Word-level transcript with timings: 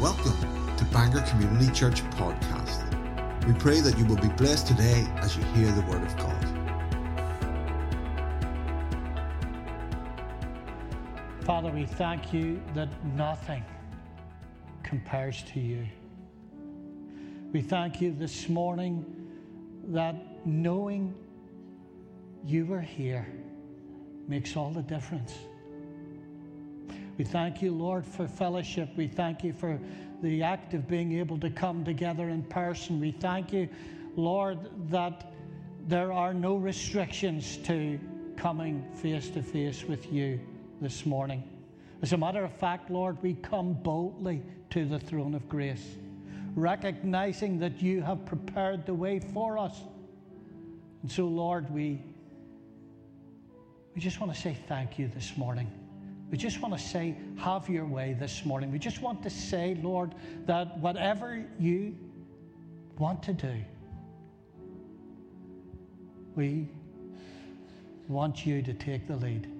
Welcome 0.00 0.32
to 0.78 0.84
Bangor 0.86 1.20
Community 1.28 1.70
Church 1.72 2.02
Podcast. 2.12 2.86
We 3.46 3.52
pray 3.52 3.80
that 3.80 3.98
you 3.98 4.06
will 4.06 4.16
be 4.16 4.28
blessed 4.28 4.66
today 4.66 5.06
as 5.16 5.36
you 5.36 5.42
hear 5.52 5.70
the 5.72 5.82
Word 5.82 6.02
of 6.02 6.16
God. 6.16 6.46
Father, 11.44 11.70
we 11.70 11.84
thank 11.84 12.32
you 12.32 12.62
that 12.72 12.88
nothing 13.14 13.62
compares 14.82 15.42
to 15.52 15.60
you. 15.60 15.86
We 17.52 17.60
thank 17.60 18.00
you 18.00 18.14
this 18.14 18.48
morning 18.48 19.04
that 19.88 20.46
knowing 20.46 21.14
you 22.42 22.64
were 22.64 22.80
here 22.80 23.30
makes 24.26 24.56
all 24.56 24.70
the 24.70 24.80
difference. 24.80 25.34
We 27.20 27.24
thank 27.24 27.60
you, 27.60 27.72
Lord, 27.72 28.06
for 28.06 28.26
fellowship. 28.26 28.88
We 28.96 29.06
thank 29.06 29.44
you 29.44 29.52
for 29.52 29.78
the 30.22 30.42
act 30.42 30.72
of 30.72 30.88
being 30.88 31.18
able 31.18 31.38
to 31.40 31.50
come 31.50 31.84
together 31.84 32.30
in 32.30 32.42
person. 32.42 32.98
We 32.98 33.12
thank 33.12 33.52
you, 33.52 33.68
Lord, 34.16 34.58
that 34.88 35.30
there 35.86 36.14
are 36.14 36.32
no 36.32 36.56
restrictions 36.56 37.58
to 37.64 38.00
coming 38.38 38.82
face 38.94 39.28
to 39.32 39.42
face 39.42 39.84
with 39.84 40.10
you 40.10 40.40
this 40.80 41.04
morning. 41.04 41.42
As 42.00 42.14
a 42.14 42.16
matter 42.16 42.42
of 42.42 42.54
fact, 42.54 42.90
Lord, 42.90 43.22
we 43.22 43.34
come 43.34 43.74
boldly 43.74 44.40
to 44.70 44.86
the 44.86 44.98
throne 44.98 45.34
of 45.34 45.46
grace, 45.46 45.98
recognizing 46.54 47.58
that 47.58 47.82
you 47.82 48.00
have 48.00 48.24
prepared 48.24 48.86
the 48.86 48.94
way 48.94 49.20
for 49.20 49.58
us. 49.58 49.78
And 51.02 51.12
so, 51.12 51.26
Lord, 51.26 51.68
we, 51.68 52.00
we 53.94 54.00
just 54.00 54.20
want 54.20 54.32
to 54.32 54.40
say 54.40 54.56
thank 54.66 54.98
you 54.98 55.08
this 55.08 55.36
morning. 55.36 55.70
We 56.30 56.38
just 56.38 56.60
want 56.62 56.76
to 56.78 56.80
say, 56.80 57.16
have 57.38 57.68
your 57.68 57.84
way 57.84 58.16
this 58.18 58.44
morning. 58.44 58.70
We 58.70 58.78
just 58.78 59.02
want 59.02 59.22
to 59.24 59.30
say, 59.30 59.76
Lord, 59.82 60.14
that 60.46 60.78
whatever 60.78 61.44
you 61.58 61.96
want 62.98 63.22
to 63.24 63.32
do, 63.32 63.54
we 66.36 66.68
want 68.06 68.46
you 68.46 68.62
to 68.62 68.72
take 68.72 69.08
the 69.08 69.16
lead 69.16 69.50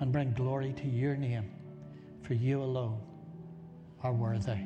and 0.00 0.12
bring 0.12 0.32
glory 0.32 0.72
to 0.74 0.86
your 0.86 1.16
name, 1.16 1.50
for 2.22 2.34
you 2.34 2.62
alone 2.62 3.00
are 4.04 4.12
worthy. 4.12 4.58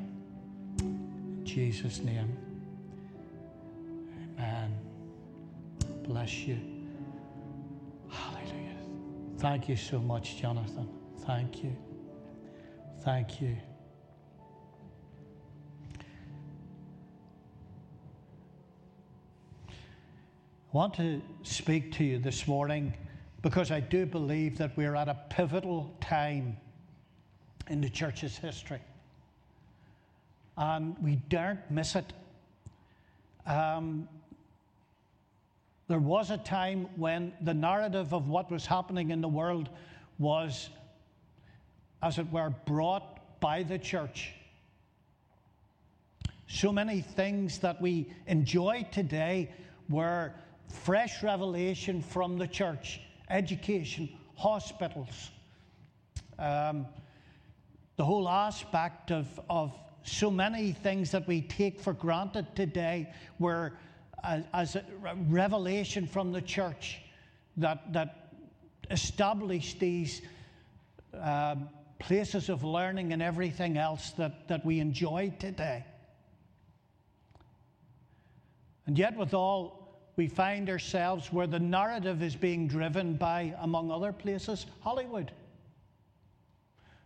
In 0.79 1.41
Jesus' 1.43 1.99
name, 1.99 2.37
amen. 4.37 4.75
Bless 6.03 6.33
you. 6.39 6.72
Thank 9.43 9.67
you 9.67 9.75
so 9.75 9.99
much, 9.99 10.37
Jonathan. 10.37 10.87
Thank 11.25 11.65
you. 11.65 11.75
Thank 13.01 13.41
you. 13.41 13.57
I 19.67 19.73
want 20.71 20.93
to 20.93 21.21
speak 21.41 21.91
to 21.95 22.05
you 22.05 22.19
this 22.19 22.47
morning 22.47 22.93
because 23.41 23.69
I 23.69 23.81
do 23.81 24.05
believe 24.05 24.57
that 24.59 24.77
we're 24.77 24.95
at 24.95 25.09
a 25.09 25.19
pivotal 25.29 25.93
time 25.99 26.55
in 27.67 27.81
the 27.81 27.89
church's 27.89 28.37
history. 28.37 28.79
And 30.55 30.97
we 30.99 31.17
daren't 31.27 31.69
miss 31.69 31.97
it. 31.97 32.13
Um, 33.45 34.07
there 35.93 35.99
was 35.99 36.31
a 36.31 36.39
time 36.39 36.87
when 36.95 37.31
the 37.41 37.53
narrative 37.53 38.15
of 38.15 38.27
what 38.27 38.49
was 38.49 38.65
happening 38.65 39.11
in 39.11 39.21
the 39.21 39.27
world 39.27 39.69
was, 40.17 40.71
as 42.01 42.17
it 42.17 42.31
were, 42.31 42.49
brought 42.65 43.39
by 43.39 43.61
the 43.61 43.77
church. 43.77 44.33
So 46.47 46.71
many 46.71 47.01
things 47.01 47.59
that 47.59 47.79
we 47.79 48.11
enjoy 48.25 48.87
today 48.91 49.51
were 49.87 50.33
fresh 50.67 51.21
revelation 51.21 52.01
from 52.01 52.39
the 52.39 52.47
church 52.47 52.99
education, 53.29 54.09
hospitals, 54.35 55.29
um, 56.39 56.87
the 57.97 58.03
whole 58.03 58.27
aspect 58.27 59.11
of, 59.11 59.27
of 59.47 59.71
so 60.01 60.31
many 60.31 60.71
things 60.71 61.11
that 61.11 61.27
we 61.27 61.43
take 61.43 61.79
for 61.79 61.93
granted 61.93 62.47
today 62.55 63.13
were 63.37 63.73
as, 64.23 64.43
as 64.53 64.75
a 64.75 64.83
revelation 65.27 66.07
from 66.07 66.31
the 66.31 66.41
church 66.41 66.99
that, 67.57 67.93
that 67.93 68.29
established 68.91 69.79
these 69.79 70.21
um, 71.19 71.69
places 71.99 72.49
of 72.49 72.63
learning 72.63 73.13
and 73.13 73.21
everything 73.21 73.77
else 73.77 74.11
that, 74.11 74.47
that 74.47 74.65
we 74.65 74.79
enjoy 74.79 75.33
today. 75.39 75.85
And 78.85 78.97
yet, 78.97 79.15
with 79.15 79.33
all, 79.33 79.83
we 80.15 80.27
find 80.27 80.69
ourselves 80.69 81.31
where 81.31 81.47
the 81.47 81.59
narrative 81.59 82.21
is 82.21 82.35
being 82.35 82.67
driven 82.67 83.15
by, 83.15 83.55
among 83.61 83.91
other 83.91 84.11
places, 84.11 84.65
Hollywood. 84.81 85.31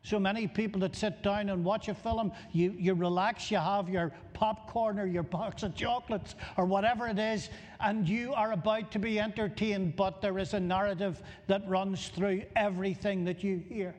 So 0.07 0.17
many 0.17 0.47
people 0.47 0.79
that 0.81 0.95
sit 0.95 1.21
down 1.21 1.49
and 1.49 1.65
watch 1.65 1.89
a 1.89 1.93
film, 1.93 2.31
you, 2.53 2.73
you 2.79 2.93
relax, 2.93 3.51
you 3.51 3.57
have 3.57 3.89
your 3.89 4.13
popcorn 4.31 4.99
or 4.99 5.05
your 5.05 5.23
box 5.37 5.63
of 5.63 5.75
chocolates 5.75 6.35
or 6.55 6.63
whatever 6.63 7.09
it 7.09 7.19
is, 7.19 7.49
and 7.81 8.07
you 8.07 8.33
are 8.33 8.53
about 8.53 8.89
to 8.91 8.99
be 8.99 9.19
entertained, 9.19 9.97
but 9.97 10.21
there 10.21 10.39
is 10.39 10.53
a 10.53 10.61
narrative 10.61 11.21
that 11.47 11.67
runs 11.67 12.07
through 12.07 12.43
everything 12.55 13.25
that 13.25 13.43
you 13.43 13.61
hear. 13.67 13.93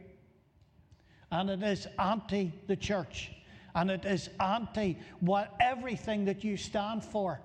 And 1.30 1.50
it 1.50 1.62
is 1.62 1.86
anti 1.98 2.54
the 2.68 2.76
church, 2.76 3.30
and 3.74 3.90
it 3.90 4.06
is 4.06 4.30
anti 4.40 4.96
what 5.20 5.54
everything 5.60 6.24
that 6.24 6.42
you 6.42 6.56
stand 6.56 7.04
for 7.04 7.38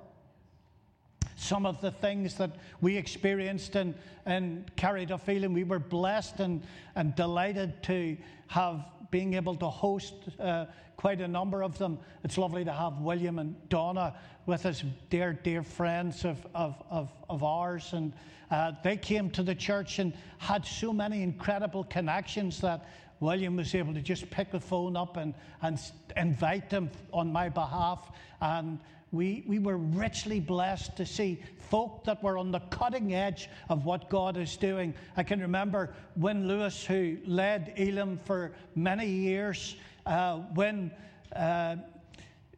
some 1.35 1.65
of 1.65 1.81
the 1.81 1.91
things 1.91 2.35
that 2.35 2.51
we 2.81 2.97
experienced 2.97 3.75
and 3.75 4.75
carried 4.75 5.11
a 5.11 5.17
feeling 5.17 5.53
We 5.53 5.63
were 5.63 5.79
blessed 5.79 6.39
and, 6.39 6.63
and 6.95 7.15
delighted 7.15 7.81
to 7.83 8.17
have 8.47 8.85
being 9.11 9.35
able 9.35 9.55
to 9.55 9.69
host 9.69 10.15
uh, 10.39 10.65
quite 10.97 11.21
a 11.21 11.27
number 11.27 11.63
of 11.63 11.77
them. 11.77 11.99
It's 12.23 12.37
lovely 12.37 12.65
to 12.65 12.73
have 12.73 12.97
William 12.97 13.37
and 13.37 13.55
Donna 13.69 14.15
with 14.45 14.65
us, 14.65 14.83
dear, 15.09 15.33
dear 15.33 15.61
friends 15.61 16.25
of, 16.25 16.45
of, 16.55 16.81
of, 16.89 17.11
of 17.29 17.43
ours. 17.43 17.93
And 17.93 18.11
uh, 18.49 18.71
they 18.83 18.97
came 18.97 19.29
to 19.31 19.43
the 19.43 19.53
church 19.53 19.99
and 19.99 20.13
had 20.39 20.65
so 20.65 20.91
many 20.91 21.21
incredible 21.21 21.83
connections 21.83 22.59
that 22.61 22.87
William 23.19 23.55
was 23.55 23.73
able 23.75 23.93
to 23.93 24.01
just 24.01 24.29
pick 24.31 24.51
the 24.51 24.59
phone 24.59 24.97
up 24.97 25.17
and, 25.17 25.33
and 25.61 25.79
invite 26.17 26.69
them 26.69 26.89
on 27.13 27.31
my 27.31 27.49
behalf. 27.49 28.11
And 28.41 28.79
we, 29.13 29.43
we 29.47 29.59
were 29.59 29.77
richly 29.77 30.39
blessed 30.39 30.97
to 30.97 31.05
see 31.05 31.39
folk 31.69 32.03
that 32.03 32.21
were 32.23 32.37
on 32.37 32.51
the 32.51 32.59
cutting 32.71 33.13
edge 33.13 33.47
of 33.69 33.85
what 33.85 34.09
God 34.09 34.37
is 34.37 34.57
doing. 34.57 34.93
I 35.15 35.23
can 35.23 35.39
remember 35.39 35.93
Wynne 36.17 36.47
Lewis, 36.47 36.83
who 36.83 37.17
led 37.25 37.73
Elim 37.77 38.19
for 38.25 38.53
many 38.75 39.07
years, 39.07 39.75
uh, 40.07 40.37
when 40.55 40.91
uh, 41.35 41.77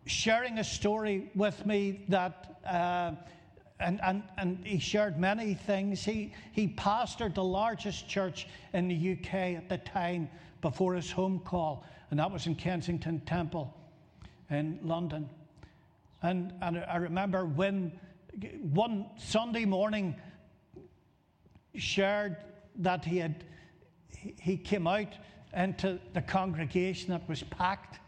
sharing 0.05 0.59
a 0.59 0.63
story 0.63 1.29
with 1.35 1.65
me 1.65 2.05
that. 2.09 2.59
Uh, 2.65 3.11
and, 3.77 3.99
and, 4.03 4.23
and 4.37 4.65
he 4.65 4.79
shared 4.79 5.19
many 5.19 5.53
things. 5.53 6.01
He, 6.01 6.31
he 6.53 6.69
pastored 6.69 7.35
the 7.35 7.43
largest 7.43 8.07
church 8.07 8.47
in 8.71 8.87
the 8.87 9.11
UK 9.11 9.33
at 9.57 9.67
the 9.67 9.79
time 9.79 10.29
before 10.61 10.95
his 10.95 11.11
home 11.11 11.39
call, 11.39 11.83
and 12.09 12.17
that 12.17 12.31
was 12.31 12.47
in 12.47 12.55
Kensington 12.55 13.19
Temple 13.25 13.75
in 14.49 14.79
London. 14.81 15.29
And, 16.21 16.53
and 16.61 16.83
I 16.89 16.97
remember 16.97 17.45
when 17.45 17.91
one 18.61 19.05
Sunday 19.17 19.65
morning 19.65 20.15
shared 21.75 22.37
that 22.77 23.05
he 23.05 23.17
had 23.17 23.43
he 24.39 24.57
came 24.57 24.87
out 24.87 25.13
into 25.55 25.99
the 26.13 26.21
congregation 26.21 27.11
that 27.11 27.27
was 27.29 27.43
packed 27.43 27.99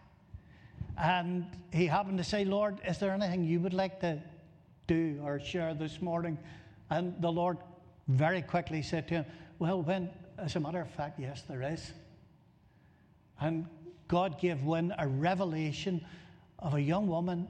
and 0.98 1.46
he 1.72 1.86
happened 1.86 2.18
to 2.18 2.24
say 2.24 2.44
lord 2.44 2.80
is 2.88 2.98
there 2.98 3.12
anything 3.12 3.44
you 3.44 3.60
would 3.60 3.74
like 3.74 4.00
to 4.00 4.22
do 4.88 5.20
or 5.24 5.40
share 5.40 5.74
this 5.74 6.02
morning? 6.02 6.38
And 6.90 7.22
the 7.22 7.32
lord 7.32 7.58
very 8.08 8.42
quickly 8.42 8.82
said 8.82 9.08
to 9.10 9.16
him 9.16 9.26
well 9.60 9.82
when 9.82 10.10
as 10.38 10.56
a 10.56 10.60
matter 10.60 10.82
of 10.82 10.90
fact 10.90 11.20
yes 11.20 11.44
there 11.48 11.62
is. 11.62 11.92
And 13.40 13.68
god 14.08 14.40
gave 14.40 14.64
Wynne 14.64 14.94
a 14.98 15.08
revelation 15.08 16.04
of 16.60 16.74
a 16.74 16.82
young 16.82 17.08
woman 17.08 17.48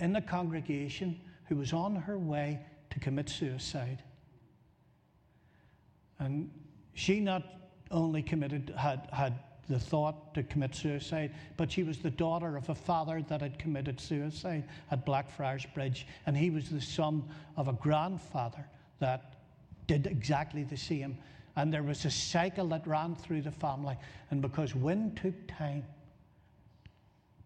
in 0.00 0.12
the 0.12 0.20
congregation 0.20 1.20
who 1.48 1.56
was 1.56 1.72
on 1.72 1.96
her 1.96 2.18
way 2.18 2.60
to 2.90 3.00
commit 3.00 3.28
suicide. 3.28 4.02
And 6.18 6.50
she 6.94 7.20
not 7.20 7.44
only 7.90 8.22
committed, 8.22 8.72
had, 8.76 9.08
had 9.12 9.38
the 9.68 9.78
thought 9.78 10.34
to 10.34 10.42
commit 10.42 10.74
suicide, 10.74 11.34
but 11.56 11.70
she 11.70 11.82
was 11.82 11.98
the 11.98 12.10
daughter 12.10 12.56
of 12.56 12.68
a 12.68 12.74
father 12.74 13.22
that 13.28 13.40
had 13.40 13.58
committed 13.58 14.00
suicide 14.00 14.64
at 14.90 15.04
Blackfriars 15.04 15.66
Bridge. 15.74 16.06
And 16.26 16.36
he 16.36 16.50
was 16.50 16.68
the 16.68 16.80
son 16.80 17.24
of 17.56 17.68
a 17.68 17.72
grandfather 17.72 18.64
that 18.98 19.34
did 19.86 20.06
exactly 20.06 20.64
the 20.64 20.76
same. 20.76 21.18
And 21.56 21.72
there 21.72 21.82
was 21.82 22.04
a 22.04 22.10
cycle 22.10 22.68
that 22.68 22.86
ran 22.86 23.14
through 23.14 23.42
the 23.42 23.50
family. 23.50 23.96
And 24.30 24.40
because 24.42 24.74
Wynne 24.74 25.14
took 25.14 25.34
time 25.48 25.84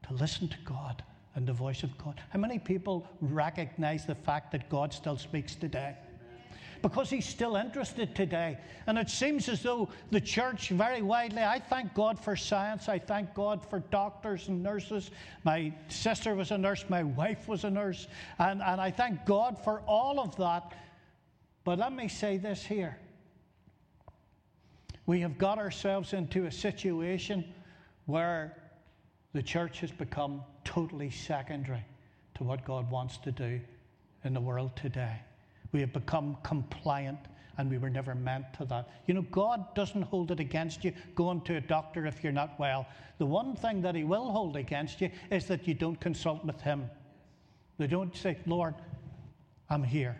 to 0.06 0.14
listen 0.14 0.48
to 0.48 0.56
God 0.64 1.02
and 1.34 1.46
the 1.46 1.52
voice 1.52 1.82
of 1.82 1.96
God. 1.98 2.20
How 2.30 2.38
many 2.38 2.58
people 2.58 3.06
recognize 3.20 4.04
the 4.04 4.14
fact 4.14 4.52
that 4.52 4.68
God 4.68 4.92
still 4.92 5.16
speaks 5.16 5.54
today? 5.54 5.96
Because 6.82 7.08
he's 7.08 7.26
still 7.26 7.54
interested 7.54 8.14
today. 8.14 8.58
And 8.86 8.98
it 8.98 9.08
seems 9.08 9.48
as 9.48 9.62
though 9.62 9.88
the 10.10 10.20
church, 10.20 10.70
very 10.70 11.00
widely, 11.00 11.42
I 11.42 11.60
thank 11.60 11.94
God 11.94 12.18
for 12.18 12.34
science. 12.34 12.88
I 12.88 12.98
thank 12.98 13.34
God 13.34 13.64
for 13.64 13.78
doctors 13.90 14.48
and 14.48 14.62
nurses. 14.62 15.12
My 15.44 15.72
sister 15.88 16.34
was 16.34 16.50
a 16.50 16.58
nurse, 16.58 16.84
my 16.88 17.04
wife 17.04 17.46
was 17.46 17.62
a 17.64 17.70
nurse. 17.70 18.08
And, 18.38 18.60
and 18.60 18.80
I 18.80 18.90
thank 18.90 19.24
God 19.24 19.62
for 19.62 19.80
all 19.86 20.18
of 20.18 20.34
that. 20.36 20.72
But 21.64 21.78
let 21.78 21.92
me 21.92 22.08
say 22.08 22.36
this 22.38 22.64
here 22.64 22.98
we 25.06 25.20
have 25.20 25.36
got 25.36 25.58
ourselves 25.58 26.12
into 26.12 26.46
a 26.46 26.50
situation 26.50 27.44
where 28.06 28.61
the 29.32 29.42
church 29.42 29.80
has 29.80 29.90
become 29.90 30.42
totally 30.64 31.10
secondary 31.10 31.84
to 32.34 32.44
what 32.44 32.64
God 32.64 32.90
wants 32.90 33.18
to 33.18 33.32
do 33.32 33.60
in 34.24 34.34
the 34.34 34.40
world 34.40 34.76
today. 34.76 35.16
We 35.72 35.80
have 35.80 35.92
become 35.92 36.36
compliant 36.42 37.18
and 37.58 37.70
we 37.70 37.78
were 37.78 37.90
never 37.90 38.14
meant 38.14 38.46
to 38.54 38.64
that. 38.66 38.88
You 39.06 39.14
know, 39.14 39.22
God 39.22 39.74
doesn't 39.74 40.02
hold 40.02 40.30
it 40.30 40.40
against 40.40 40.84
you 40.84 40.92
going 41.14 41.42
to 41.42 41.56
a 41.56 41.60
doctor 41.60 42.06
if 42.06 42.22
you're 42.22 42.32
not 42.32 42.58
well. 42.58 42.86
The 43.18 43.26
one 43.26 43.56
thing 43.56 43.82
that 43.82 43.94
He 43.94 44.04
will 44.04 44.30
hold 44.30 44.56
against 44.56 45.00
you 45.00 45.10
is 45.30 45.46
that 45.46 45.66
you 45.66 45.74
don't 45.74 46.00
consult 46.00 46.44
with 46.44 46.60
Him. 46.60 46.88
They 47.78 47.86
don't 47.86 48.16
say, 48.16 48.38
Lord, 48.46 48.74
I'm 49.68 49.82
here. 49.82 50.16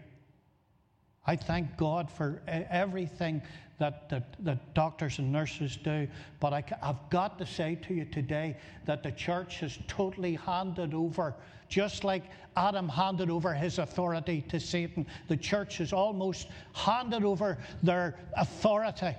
I 1.26 1.36
thank 1.36 1.76
God 1.76 2.10
for 2.10 2.42
everything 2.46 3.42
that, 3.78 4.08
that, 4.08 4.34
that 4.40 4.74
doctors 4.74 5.18
and 5.18 5.32
nurses 5.32 5.76
do. 5.76 6.08
But 6.40 6.52
I, 6.52 6.64
I've 6.82 7.10
got 7.10 7.38
to 7.38 7.46
say 7.46 7.76
to 7.86 7.94
you 7.94 8.04
today 8.04 8.56
that 8.86 9.02
the 9.02 9.12
church 9.12 9.60
has 9.60 9.78
totally 9.86 10.34
handed 10.34 10.94
over, 10.94 11.34
just 11.68 12.04
like 12.04 12.24
Adam 12.56 12.88
handed 12.88 13.30
over 13.30 13.54
his 13.54 13.78
authority 13.78 14.42
to 14.48 14.58
Satan, 14.60 15.06
the 15.28 15.36
church 15.36 15.78
has 15.78 15.92
almost 15.92 16.48
handed 16.74 17.24
over 17.24 17.58
their 17.82 18.18
authority 18.36 19.14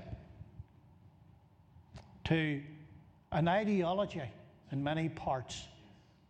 to 2.25 2.61
an 3.31 3.47
ideology 3.47 4.21
in 4.71 4.83
many 4.83 5.09
parts 5.09 5.67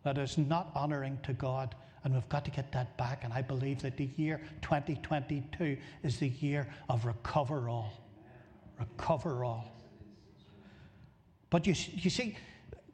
that 0.02 0.18
is 0.18 0.38
not 0.38 0.70
honoring 0.74 1.18
to 1.22 1.32
God. 1.32 1.74
And 2.04 2.14
we've 2.14 2.28
got 2.28 2.44
to 2.44 2.50
get 2.50 2.70
that 2.72 2.96
back. 2.98 3.24
And 3.24 3.32
I 3.32 3.40
believe 3.40 3.80
that 3.82 3.96
the 3.96 4.10
year 4.16 4.40
2022 4.60 5.76
is 6.02 6.18
the 6.18 6.28
year 6.28 6.68
of 6.88 7.06
recover 7.06 7.68
all. 7.68 7.92
Recover 8.78 9.44
all. 9.44 9.72
But 11.48 11.66
you, 11.66 11.74
you 11.94 12.10
see, 12.10 12.36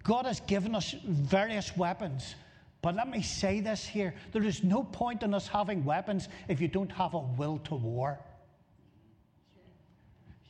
God 0.04 0.26
has 0.26 0.40
given 0.40 0.74
us 0.74 0.94
various 1.04 1.76
weapons. 1.76 2.34
But 2.82 2.94
let 2.94 3.08
me 3.08 3.20
say 3.20 3.60
this 3.60 3.86
here 3.86 4.14
there 4.32 4.44
is 4.44 4.62
no 4.62 4.84
point 4.84 5.22
in 5.22 5.34
us 5.34 5.48
having 5.48 5.84
weapons 5.84 6.28
if 6.48 6.60
you 6.60 6.68
don't 6.68 6.92
have 6.92 7.14
a 7.14 7.18
will 7.18 7.58
to 7.64 7.74
war. 7.74 8.18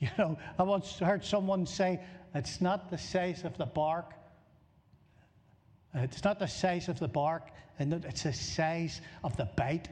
You 0.00 0.08
know, 0.16 0.38
I 0.58 0.62
once 0.62 0.98
heard 0.98 1.22
someone 1.22 1.66
say, 1.66 2.00
it's 2.34 2.62
not 2.62 2.90
the 2.90 2.96
size 2.96 3.44
of 3.44 3.58
the 3.58 3.66
bark, 3.66 4.14
Uh, 5.94 6.00
it's 6.00 6.22
not 6.24 6.38
the 6.38 6.46
size 6.46 6.88
of 6.88 6.98
the 6.98 7.08
bark, 7.08 7.50
and 7.78 7.92
it's 7.92 8.22
the 8.22 8.32
size 8.32 9.00
of 9.24 9.36
the 9.36 9.48
bite. 9.56 9.88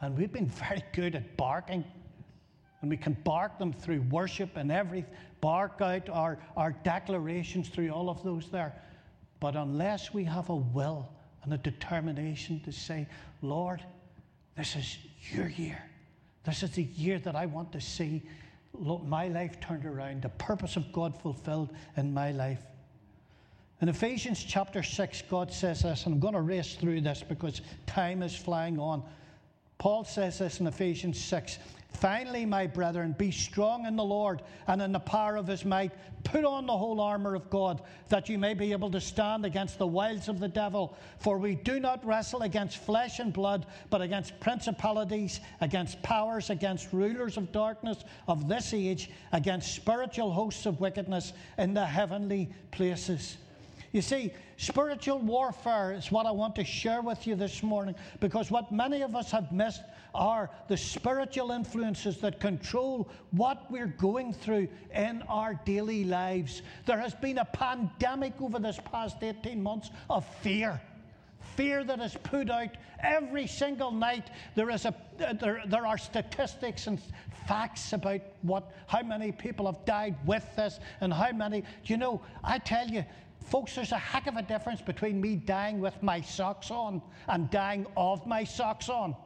And 0.00 0.16
we've 0.16 0.32
been 0.32 0.46
very 0.68 0.82
good 0.92 1.14
at 1.14 1.36
barking. 1.36 1.84
And 2.80 2.88
we 2.88 2.96
can 2.96 3.12
bark 3.24 3.58
them 3.58 3.74
through 3.74 4.00
worship 4.10 4.56
and 4.56 4.72
every 4.72 5.04
bark 5.42 5.82
out 5.82 6.08
our, 6.08 6.38
our 6.56 6.72
declarations 6.82 7.68
through 7.68 7.90
all 7.90 8.08
of 8.08 8.22
those 8.22 8.48
there. 8.50 8.74
But 9.38 9.54
unless 9.54 10.14
we 10.14 10.24
have 10.24 10.48
a 10.48 10.56
will 10.56 11.10
and 11.42 11.52
a 11.52 11.58
determination 11.58 12.60
to 12.60 12.72
say, 12.72 13.06
Lord, 13.42 13.84
this 14.56 14.76
is 14.76 14.98
your 15.30 15.48
year. 15.48 15.82
This 16.44 16.62
is 16.62 16.70
the 16.70 16.84
year 16.84 17.18
that 17.18 17.36
I 17.36 17.46
want 17.46 17.72
to 17.72 17.80
see 17.80 18.22
my 18.78 19.28
life 19.28 19.60
turned 19.60 19.84
around, 19.84 20.22
the 20.22 20.28
purpose 20.30 20.76
of 20.76 20.92
God 20.92 21.20
fulfilled 21.20 21.70
in 21.96 22.14
my 22.14 22.30
life. 22.32 22.60
In 23.80 23.88
Ephesians 23.88 24.44
chapter 24.44 24.82
6, 24.82 25.22
God 25.30 25.50
says 25.50 25.82
this, 25.82 26.04
and 26.04 26.14
I'm 26.14 26.20
going 26.20 26.34
to 26.34 26.42
race 26.42 26.74
through 26.74 27.00
this 27.00 27.24
because 27.26 27.62
time 27.86 28.22
is 28.22 28.36
flying 28.36 28.78
on. 28.78 29.02
Paul 29.78 30.04
says 30.04 30.38
this 30.38 30.60
in 30.60 30.66
Ephesians 30.66 31.18
6 31.18 31.58
Finally, 31.92 32.46
my 32.46 32.66
brethren, 32.66 33.14
be 33.18 33.30
strong 33.30 33.86
in 33.86 33.96
the 33.96 34.04
Lord 34.04 34.42
and 34.68 34.80
in 34.80 34.92
the 34.92 35.00
power 35.00 35.36
of 35.36 35.46
his 35.46 35.64
might. 35.64 35.92
Put 36.24 36.44
on 36.44 36.66
the 36.66 36.76
whole 36.76 37.00
armour 37.00 37.34
of 37.34 37.48
God, 37.48 37.82
that 38.10 38.28
you 38.28 38.38
may 38.38 38.52
be 38.52 38.72
able 38.72 38.90
to 38.90 39.00
stand 39.00 39.44
against 39.44 39.78
the 39.78 39.86
wiles 39.86 40.28
of 40.28 40.38
the 40.38 40.48
devil. 40.48 40.96
For 41.18 41.38
we 41.38 41.54
do 41.56 41.80
not 41.80 42.04
wrestle 42.06 42.42
against 42.42 42.76
flesh 42.76 43.18
and 43.18 43.32
blood, 43.32 43.66
but 43.88 44.02
against 44.02 44.38
principalities, 44.40 45.40
against 45.62 46.00
powers, 46.02 46.50
against 46.50 46.92
rulers 46.92 47.38
of 47.38 47.50
darkness 47.50 48.04
of 48.28 48.46
this 48.46 48.72
age, 48.74 49.10
against 49.32 49.74
spiritual 49.74 50.32
hosts 50.32 50.66
of 50.66 50.80
wickedness 50.80 51.32
in 51.56 51.72
the 51.72 51.86
heavenly 51.86 52.50
places. 52.70 53.38
You 53.92 54.02
see, 54.02 54.32
spiritual 54.56 55.18
warfare 55.18 55.92
is 55.92 56.12
what 56.12 56.26
I 56.26 56.30
want 56.30 56.54
to 56.56 56.64
share 56.64 57.02
with 57.02 57.26
you 57.26 57.34
this 57.34 57.62
morning 57.62 57.96
because 58.20 58.50
what 58.50 58.70
many 58.70 59.02
of 59.02 59.16
us 59.16 59.32
have 59.32 59.50
missed 59.50 59.82
are 60.14 60.48
the 60.68 60.76
spiritual 60.76 61.50
influences 61.50 62.18
that 62.18 62.38
control 62.40 63.08
what 63.32 63.70
we're 63.70 63.86
going 63.86 64.32
through 64.32 64.68
in 64.94 65.22
our 65.28 65.54
daily 65.64 66.04
lives. 66.04 66.62
There 66.86 66.98
has 66.98 67.14
been 67.14 67.38
a 67.38 67.44
pandemic 67.44 68.34
over 68.40 68.58
this 68.58 68.78
past 68.92 69.16
18 69.22 69.60
months 69.60 69.90
of 70.08 70.24
fear 70.36 70.80
fear 71.56 71.84
that 71.84 72.00
is 72.00 72.16
put 72.22 72.50
out 72.50 72.70
every 73.02 73.46
single 73.46 73.90
night. 73.90 74.30
There, 74.54 74.70
is 74.70 74.84
a, 74.84 74.94
there, 75.18 75.62
there 75.66 75.86
are 75.86 75.98
statistics 75.98 76.86
and 76.86 77.00
facts 77.46 77.92
about 77.92 78.20
what, 78.42 78.72
how 78.86 79.02
many 79.02 79.32
people 79.32 79.66
have 79.66 79.84
died 79.84 80.16
with 80.26 80.44
this 80.56 80.80
and 81.00 81.12
how 81.12 81.32
many. 81.32 81.60
Do 81.60 81.66
you 81.84 81.96
know, 81.96 82.22
I 82.42 82.58
tell 82.58 82.88
you, 82.88 83.04
Folks, 83.44 83.74
there's 83.74 83.92
a 83.92 83.98
heck 83.98 84.26
of 84.26 84.36
a 84.36 84.42
difference 84.42 84.80
between 84.80 85.20
me 85.20 85.36
dying 85.36 85.80
with 85.80 86.02
my 86.02 86.20
socks 86.20 86.70
on 86.70 87.02
and 87.28 87.50
dying 87.50 87.86
of 87.96 88.26
my 88.26 88.44
socks 88.44 88.88
on. 88.88 89.16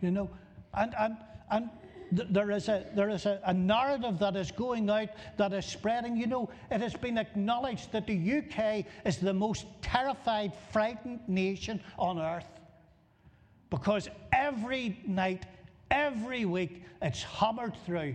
You 0.00 0.10
know, 0.10 0.30
and, 0.74 0.94
and, 0.98 1.16
and 1.50 1.70
there 2.10 2.50
is, 2.50 2.68
a, 2.68 2.84
there 2.94 3.08
is 3.08 3.24
a, 3.24 3.40
a, 3.46 3.54
narrative 3.54 4.18
that 4.18 4.36
is 4.36 4.50
going 4.50 4.90
out 4.90 5.08
that 5.38 5.52
is 5.52 5.64
spreading. 5.64 6.16
You 6.16 6.26
know, 6.26 6.50
it 6.70 6.80
has 6.80 6.94
been 6.94 7.16
acknowledged 7.16 7.92
that 7.92 8.06
the 8.06 8.38
UK 8.38 8.84
is 9.06 9.18
the 9.18 9.32
most 9.32 9.66
terrified, 9.80 10.52
frightened 10.72 11.20
nation 11.28 11.80
on 11.98 12.18
earth 12.18 12.48
because 13.70 14.08
every 14.32 15.00
night, 15.06 15.46
every 15.90 16.44
week, 16.44 16.82
it's 17.00 17.22
hammered 17.22 17.74
through 17.86 18.14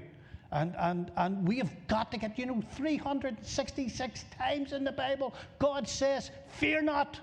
and, 0.51 0.75
and, 0.77 1.11
and 1.17 1.47
we 1.47 1.57
have 1.57 1.71
got 1.87 2.11
to 2.11 2.17
get, 2.17 2.39
you 2.39 2.45
know, 2.45 2.63
366 2.71 4.25
times 4.37 4.73
in 4.73 4.83
the 4.83 4.91
Bible, 4.91 5.33
God 5.59 5.87
says, 5.87 6.31
Fear 6.47 6.83
not. 6.83 7.19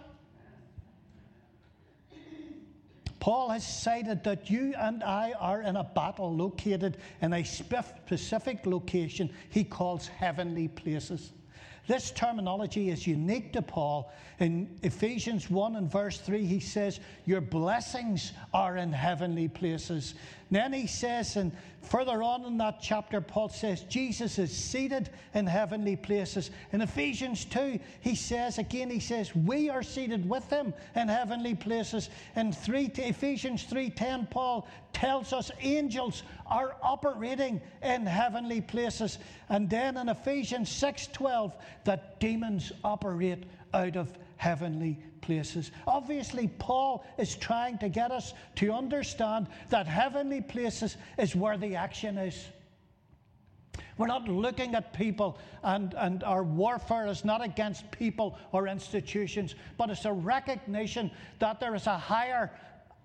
Paul 3.21 3.49
has 3.49 3.67
cited 3.67 4.23
that 4.25 4.51
you 4.51 4.75
and 4.77 5.03
I 5.03 5.33
are 5.41 5.63
in 5.63 5.77
a 5.77 5.85
battle 5.85 6.37
located 6.37 6.99
in 7.23 7.33
a 7.33 7.43
specific 7.43 8.67
location 8.67 9.31
he 9.49 9.65
calls 9.65 10.09
heavenly 10.09 10.69
places. 10.69 11.33
This 11.87 12.11
terminology 12.11 12.91
is 12.91 13.07
unique 13.07 13.53
to 13.55 13.63
Paul. 13.63 14.13
In 14.41 14.79
Ephesians 14.83 15.51
1 15.51 15.77
and 15.77 15.91
verse 15.91 16.19
3, 16.19 16.45
he 16.45 16.59
says, 16.59 17.01
Your 17.27 17.41
blessings 17.41 18.33
are 18.55 18.77
in 18.79 18.93
heavenly 18.93 19.49
places. 19.49 20.15
Then 20.51 20.73
he 20.73 20.87
says, 20.87 21.37
and 21.37 21.53
further 21.83 22.23
on 22.23 22.45
in 22.45 22.59
that 22.59 22.81
chapter, 22.81 23.21
Paul 23.21 23.49
says, 23.49 23.83
Jesus 23.83 24.39
is 24.39 24.55
seated 24.55 25.11
in 25.35 25.47
heavenly 25.47 25.97
places. 25.97 26.51
In 26.73 26.81
Ephesians 26.81 27.45
2, 27.47 27.79
he 28.01 28.15
says, 28.15 28.59
again, 28.59 28.91
he 28.91 29.01
says, 29.01 29.35
We 29.35 29.71
are 29.71 29.83
seated 29.83 30.29
with 30.29 30.49
him 30.51 30.75
in 30.95 31.09
heavenly 31.09 31.55
places. 31.55 32.11
In 32.37 32.53
3, 32.53 32.93
Ephesians 32.97 33.65
3.10, 33.65 34.31
Paul 34.31 34.67
tells 34.93 35.33
us 35.33 35.51
angels 35.61 36.23
are 36.47 36.77
operating 36.83 37.61
in 37.83 38.07
heavenly 38.07 38.61
places. 38.61 39.19
And 39.49 39.69
then 39.69 39.97
in 39.97 40.09
Ephesians 40.09 40.71
6:12 40.71 41.53
that 41.85 42.21
demons 42.21 42.73
operate 42.83 43.45
out 43.75 43.97
of 43.97 44.13
heavenly 44.37 44.99
places. 45.21 45.71
Obviously, 45.87 46.49
Paul 46.49 47.05
is 47.19 47.37
trying 47.37 47.79
to 47.79 47.89
get 47.89 48.11
us 48.11 48.35
to 48.57 48.73
understand 48.73 49.47
that 49.71 49.87
heavenly 49.87 50.41
places 50.41 50.97
is 51.19 51.35
where 51.35 51.57
the 51.57 51.77
action 51.77 52.19
is. 52.19 52.47
We're 53.97 54.09
not 54.09 54.29
looking 54.29 54.75
at 54.75 54.93
people, 54.93 55.39
and, 55.63 55.95
and 55.95 56.25
our 56.25 56.43
warfare 56.43 57.07
is 57.07 57.25
not 57.25 57.45
against 57.45 57.91
people 57.93 58.37
or 58.51 58.67
institutions, 58.67 59.55
but 59.79 59.89
it's 59.89 60.05
a 60.05 60.13
recognition 60.13 61.11
that 61.39 61.61
there 61.61 61.75
is 61.75 61.87
a 61.87 61.97
higher 61.97 62.51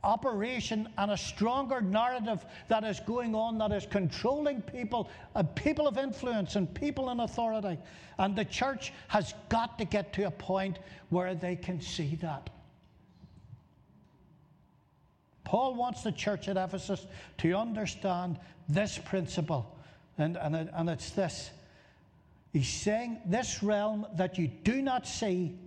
operation 0.04 0.88
and 0.98 1.12
a 1.12 1.18
stronger 1.18 1.82
narrative 1.82 2.46
that 2.68 2.84
is 2.84 3.00
going 3.02 3.36
on 3.36 3.58
that 3.58 3.72
is 3.72 3.86
controlling 3.86 4.62
people, 4.62 5.10
uh, 5.36 5.44
people 5.44 5.88
of 5.88 5.98
influence 5.98 6.56
and 6.56 6.74
people 6.74 7.10
in 7.10 7.20
authority. 7.20 7.78
And 8.18 8.36
the 8.36 8.46
church 8.46 8.94
has 9.10 9.34
got 9.50 9.78
to 9.80 9.86
get 9.86 10.14
to 10.14 10.28
a 10.28 10.32
point 10.32 10.80
where 11.10 11.36
they 11.36 11.56
can 11.56 11.82
see 11.82 12.16
that. 12.22 12.50
Paul 15.44 15.74
wants 15.74 16.04
the 16.04 16.12
church 16.12 16.48
at 16.48 16.58
Ephesus 16.58 17.08
to 17.40 17.54
understand 17.56 18.40
this 18.68 19.00
principle, 19.00 19.76
and, 20.18 20.38
and, 20.38 20.56
and 20.56 20.90
it's 20.90 21.10
this. 21.10 21.50
He's 22.54 22.70
saying, 22.70 23.20
This 23.26 23.64
realm 23.64 24.06
that 24.16 24.38
you 24.38 24.48
do 24.48 24.82
not 24.82 25.08
see 25.08 25.58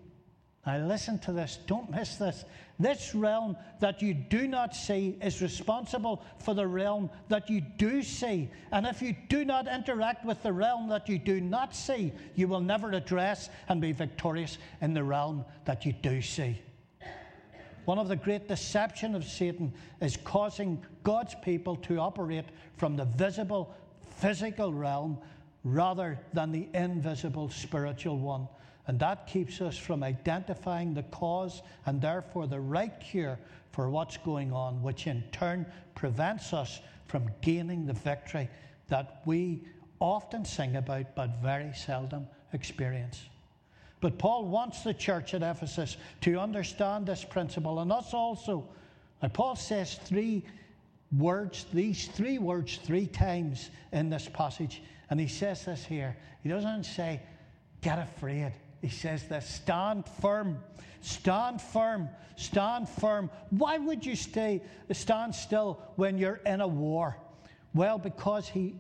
now, 0.65 0.79
listen 0.79 1.19
to 1.21 1.33
this, 1.33 1.59
don't 1.67 1.91
miss 1.91 2.17
this. 2.17 2.45
This 2.79 3.17
realm 3.17 3.57
that 3.81 4.01
you 4.01 4.15
do 4.15 4.47
not 4.47 4.77
see 4.77 5.19
is 5.21 5.43
responsible 5.43 6.23
for 6.39 6.55
the 6.55 6.67
realm 6.67 7.11
that 7.29 7.51
you 7.51 7.61
do 7.61 8.01
see. 8.01 8.49
And 8.71 8.87
if 8.87 9.03
you 9.03 9.17
do 9.29 9.45
not 9.45 9.67
interact 9.67 10.25
with 10.25 10.41
the 10.45 10.53
realm 10.53 10.89
that 10.91 11.09
you 11.09 11.19
do 11.19 11.41
not 11.41 11.75
see, 11.75 12.13
you 12.37 12.47
will 12.47 12.61
never 12.61 12.93
address 12.93 13.51
and 13.69 13.81
be 13.81 13.91
victorious 13.91 14.59
in 14.81 14.95
the 14.95 15.03
realm 15.03 15.45
that 15.65 15.85
you 15.85 15.95
do 15.95 16.23
see. 16.23 16.61
One 17.85 17.99
of 17.99 18.07
the 18.07 18.15
great 18.15 18.47
deception 18.47 19.17
of 19.17 19.25
Satan 19.25 19.73
is 20.01 20.17
causing 20.17 20.81
God's 21.03 21.35
people 21.43 21.75
to 21.77 21.99
operate 21.99 22.47
from 22.77 22.95
the 22.95 23.05
visible 23.05 23.75
physical 24.19 24.73
realm 24.73 25.19
rather 25.65 26.21
than 26.33 26.53
the 26.53 26.69
invisible 26.73 27.49
spiritual 27.49 28.19
one. 28.21 28.47
And 28.87 28.99
that 28.99 29.27
keeps 29.27 29.61
us 29.61 29.77
from 29.77 30.03
identifying 30.03 30.93
the 30.93 31.05
cause 31.05 31.63
and 31.87 32.01
therefore 32.01 32.47
the 32.47 32.61
right 32.61 32.99
cure 33.01 33.39
for 33.71 33.89
what's 33.91 34.17
going 34.17 34.53
on, 34.53 34.83
which 34.83 35.07
in 35.07 35.23
turn 35.33 35.67
prevents 35.95 36.53
us 36.53 36.81
from 37.07 37.31
gaining 37.43 37.87
the 37.87 37.93
victory 37.93 38.49
that 38.89 39.23
we 39.25 39.63
often 40.01 40.45
sing 40.45 40.77
about 40.77 41.15
but 41.15 41.31
very 41.43 41.73
seldom 41.75 42.27
experience. 42.53 43.23
But 44.01 44.19
Paul 44.19 44.47
wants 44.47 44.83
the 44.83 44.93
church 44.93 45.33
at 45.33 45.43
Ephesus 45.43 45.97
to 46.23 46.41
understand 46.41 47.07
this 47.07 47.25
principle 47.25 47.79
and 47.79 47.93
us 47.93 48.13
also. 48.13 48.69
Now, 49.23 49.29
Paul 49.29 49.55
says 49.55 50.01
three 50.05 50.45
words, 51.17 51.67
these 51.73 52.09
three 52.09 52.39
words, 52.39 52.79
three 52.83 53.07
times 53.07 53.71
in 53.93 54.11
this 54.11 54.29
passage. 54.29 54.83
And 55.09 55.21
he 55.21 55.29
says 55.29 55.65
this 55.67 55.85
here. 55.85 56.17
He 56.43 56.49
doesn't 56.49 56.85
say, 56.85 57.21
get 57.81 57.99
afraid. 57.99 58.53
He 58.83 58.89
says 58.89 59.23
this 59.25 59.47
stand 59.47 60.05
firm, 60.21 60.63
stand 61.01 61.63
firm, 61.63 62.09
stand 62.37 62.89
firm. 62.89 63.31
Why 63.51 63.79
would 63.79 64.05
you 64.05 64.17
stay, 64.17 64.61
stand 64.91 65.35
still 65.35 65.81
when 65.97 66.19
you're 66.19 66.41
in 66.45 66.61
a 66.61 66.69
war? 66.69 67.17
Well, 67.75 67.97
because 67.97 68.49
he, 68.49 68.75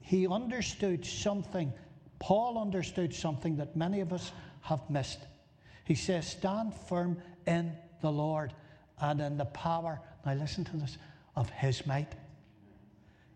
he 0.00 0.26
understood 0.26 1.04
something. 1.04 1.72
Paul 2.18 2.58
understood 2.58 3.14
something 3.14 3.56
that 3.58 3.76
many 3.76 4.00
of 4.00 4.12
us 4.12 4.32
have 4.62 4.80
missed. 4.88 5.20
He 5.84 5.94
says, 5.94 6.26
Stand 6.26 6.74
firm 6.74 7.18
in 7.46 7.72
the 8.00 8.10
Lord 8.10 8.54
and 9.00 9.20
in 9.20 9.36
the 9.36 9.44
power, 9.44 10.00
now 10.24 10.32
listen 10.32 10.64
to 10.64 10.76
this, 10.78 10.96
of 11.36 11.50
his 11.50 11.86
might. 11.86 12.14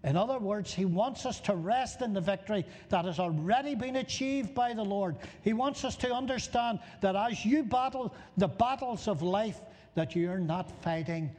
In 0.03 0.17
other 0.17 0.39
words, 0.39 0.73
he 0.73 0.87
wants 0.87 1.27
us 1.27 1.41
to 1.41 1.55
rest 1.55 2.01
in 2.01 2.15
the 2.15 2.21
victory 2.21 2.65
that 2.89 3.05
has 3.05 3.19
already 3.19 3.75
been 3.75 3.97
achieved 3.97 4.55
by 4.55 4.73
the 4.73 4.83
Lord. 4.83 5.17
He 5.43 5.53
wants 5.53 5.85
us 5.85 5.95
to 5.97 6.13
understand 6.13 6.79
that 7.03 7.17
as 7.17 7.45
you 7.45 7.63
battle 7.63 8.15
the 8.39 8.49
battles 8.49 9.09
of 9.09 9.21
life, 9.23 9.61
that 9.95 10.17
you're 10.17 10.39
not 10.39 10.71
fighting 10.83 11.31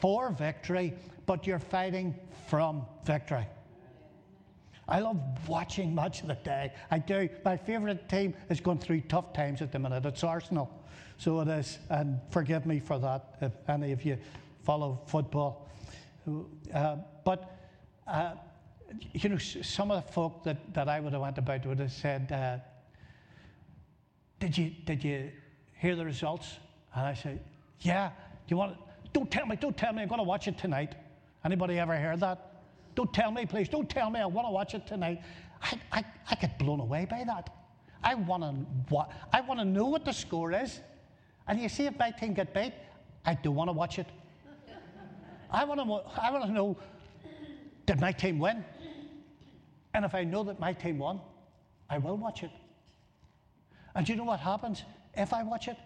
for 0.00 0.30
victory, 0.30 0.92
but 1.24 1.46
you're 1.46 1.58
fighting 1.58 2.14
from 2.48 2.84
victory. 3.04 3.46
I 4.88 5.00
love 5.00 5.18
watching 5.48 5.94
Match 5.94 6.20
of 6.20 6.28
the 6.28 6.34
Day. 6.34 6.72
I 6.90 6.98
do. 6.98 7.28
My 7.44 7.56
favourite 7.56 8.08
team 8.10 8.34
is 8.50 8.60
going 8.60 8.78
through 8.78 9.02
tough 9.02 9.32
times 9.32 9.62
at 9.62 9.72
the 9.72 9.78
minute. 9.78 10.04
It's 10.04 10.24
Arsenal. 10.24 10.70
So 11.16 11.40
it 11.40 11.48
is. 11.48 11.78
And 11.88 12.20
forgive 12.30 12.66
me 12.66 12.80
for 12.80 12.98
that 12.98 13.36
if 13.40 13.52
any 13.68 13.92
of 13.92 14.04
you 14.04 14.18
follow 14.64 15.00
football. 15.06 15.68
Uh, 16.74 16.96
but 17.24 17.61
uh, 18.06 18.32
you 19.12 19.28
know, 19.28 19.38
some 19.38 19.90
of 19.90 20.04
the 20.04 20.12
folk 20.12 20.44
that, 20.44 20.74
that 20.74 20.88
I 20.88 21.00
would 21.00 21.12
have 21.12 21.22
went 21.22 21.38
about 21.38 21.64
would 21.66 21.78
have 21.78 21.92
said, 21.92 22.30
uh, 22.30 22.58
did, 24.38 24.56
you, 24.58 24.72
did 24.84 25.02
you 25.02 25.30
hear 25.78 25.96
the 25.96 26.04
results? 26.04 26.58
And 26.94 27.06
I 27.06 27.14
said, 27.14 27.40
yeah. 27.80 28.08
Do 28.08 28.14
you 28.48 28.56
want 28.56 28.74
to, 28.74 28.78
don't 29.12 29.30
tell 29.30 29.46
me, 29.46 29.56
don't 29.56 29.76
tell 29.76 29.92
me, 29.92 30.02
I'm 30.02 30.08
going 30.08 30.18
to 30.18 30.24
watch 30.24 30.48
it 30.48 30.58
tonight. 30.58 30.94
Anybody 31.44 31.78
ever 31.78 31.96
heard 31.96 32.20
that? 32.20 32.52
Don't 32.94 33.12
tell 33.12 33.30
me, 33.30 33.46
please, 33.46 33.68
don't 33.68 33.88
tell 33.88 34.10
me, 34.10 34.20
I 34.20 34.26
want 34.26 34.46
to 34.46 34.52
watch 34.52 34.74
it 34.74 34.86
tonight. 34.86 35.22
I, 35.62 35.80
I, 35.92 36.04
I 36.30 36.34
get 36.34 36.58
blown 36.58 36.80
away 36.80 37.06
by 37.08 37.24
that. 37.24 37.50
I 38.04 38.14
want 38.14 38.42
to 38.42 38.48
what 38.88 39.10
I 39.32 39.40
want 39.40 39.60
to 39.60 39.64
know 39.64 39.86
what 39.86 40.04
the 40.04 40.12
score 40.12 40.52
is. 40.52 40.80
And 41.46 41.60
you 41.60 41.68
see 41.68 41.86
if 41.86 41.98
my 41.98 42.10
team 42.10 42.34
get 42.34 42.52
beat, 42.52 42.72
I 43.24 43.34
do 43.34 43.50
want 43.50 43.68
to 43.68 43.72
watch 43.72 43.98
it. 43.98 44.06
I 45.50 45.64
want 45.64 45.80
to 45.80 46.20
I 46.20 46.30
want 46.30 46.44
to 46.46 46.50
know 46.50 46.76
did 47.92 48.00
my 48.00 48.10
team 48.10 48.38
win? 48.38 48.64
And 49.92 50.06
if 50.06 50.14
I 50.14 50.24
know 50.24 50.42
that 50.44 50.58
my 50.58 50.72
team 50.72 50.98
won, 50.98 51.20
I 51.90 51.98
will 51.98 52.16
watch 52.16 52.42
it. 52.42 52.50
And 53.94 54.08
you 54.08 54.16
know 54.16 54.24
what 54.24 54.40
happens 54.40 54.82
if 55.14 55.34
I 55.34 55.42
watch 55.42 55.68
it? 55.68 55.76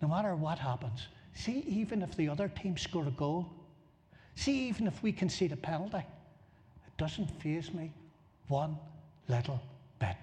No 0.00 0.06
matter 0.06 0.36
what 0.36 0.56
happens, 0.56 1.08
see, 1.34 1.64
even 1.66 2.00
if 2.00 2.16
the 2.16 2.28
other 2.28 2.46
team 2.46 2.76
score 2.76 3.08
a 3.08 3.10
goal, 3.10 3.50
see, 4.36 4.68
even 4.68 4.86
if 4.86 5.02
we 5.02 5.10
concede 5.10 5.50
a 5.50 5.56
penalty, 5.56 5.98
it 5.98 6.96
doesn't 6.96 7.28
faze 7.42 7.74
me 7.74 7.90
one 8.46 8.78
little 9.26 9.60
bit. 9.98 10.14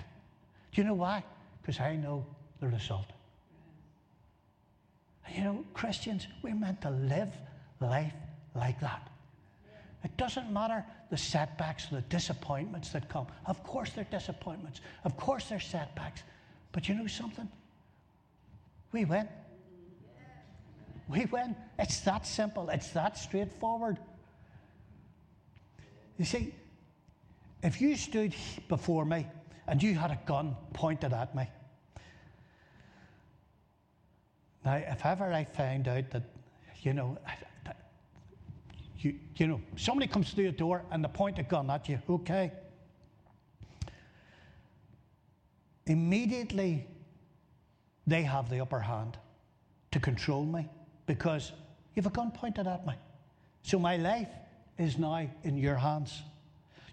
Do 0.71 0.81
you 0.81 0.87
know 0.87 0.93
why? 0.93 1.21
Because 1.61 1.81
I 1.81 1.97
know 1.97 2.25
the 2.61 2.69
result. 2.69 3.07
And 5.25 5.35
you 5.35 5.43
know, 5.43 5.65
Christians, 5.73 6.27
we're 6.41 6.55
meant 6.55 6.79
to 6.83 6.91
live 6.91 7.33
life 7.81 8.13
like 8.55 8.79
that. 8.79 9.09
It 10.03 10.15
doesn't 10.17 10.51
matter 10.51 10.85
the 11.09 11.17
setbacks, 11.17 11.87
the 11.87 12.01
disappointments 12.01 12.89
that 12.91 13.09
come. 13.09 13.27
Of 13.45 13.63
course, 13.63 13.91
they're 13.91 14.05
disappointments. 14.05 14.81
Of 15.03 15.17
course, 15.17 15.49
they're 15.49 15.59
setbacks. 15.59 16.23
But 16.71 16.87
you 16.87 16.95
know 16.95 17.07
something? 17.07 17.49
We 18.91 19.05
win. 19.05 19.27
We 21.07 21.25
win. 21.25 21.55
It's 21.79 21.99
that 22.01 22.25
simple, 22.27 22.69
it's 22.69 22.89
that 22.89 23.17
straightforward. 23.17 23.97
You 26.17 26.25
see, 26.25 26.53
if 27.63 27.79
you 27.81 27.95
stood 27.95 28.35
before 28.67 29.05
me 29.05 29.27
and 29.67 29.81
you 29.81 29.95
had 29.95 30.11
a 30.11 30.19
gun 30.25 30.55
pointed 30.73 31.13
at 31.13 31.35
me, 31.35 31.47
now, 34.65 34.75
if 34.75 35.05
ever 35.05 35.31
I 35.31 35.45
found 35.45 35.87
out 35.87 36.09
that, 36.09 36.23
you 36.81 36.91
know, 36.91 37.17
you, 38.99 39.15
you 39.35 39.47
know, 39.47 39.61
somebody 39.75 40.07
comes 40.07 40.31
through 40.31 40.45
the 40.45 40.57
door 40.57 40.83
and 40.91 41.03
they 41.03 41.09
point 41.09 41.39
a 41.39 41.43
gun 41.43 41.69
at 41.69 41.87
you, 41.87 41.99
okay? 42.09 42.51
Immediately, 45.85 46.85
they 48.05 48.23
have 48.23 48.49
the 48.49 48.59
upper 48.59 48.79
hand 48.79 49.17
to 49.91 49.99
control 49.99 50.45
me 50.45 50.67
because 51.05 51.51
you 51.93 52.01
have 52.01 52.11
a 52.11 52.15
gun 52.15 52.31
pointed 52.31 52.67
at 52.67 52.85
me. 52.85 52.93
So 53.63 53.79
my 53.79 53.97
life 53.97 54.29
is 54.77 54.97
now 54.97 55.29
in 55.43 55.57
your 55.57 55.75
hands. 55.75 56.21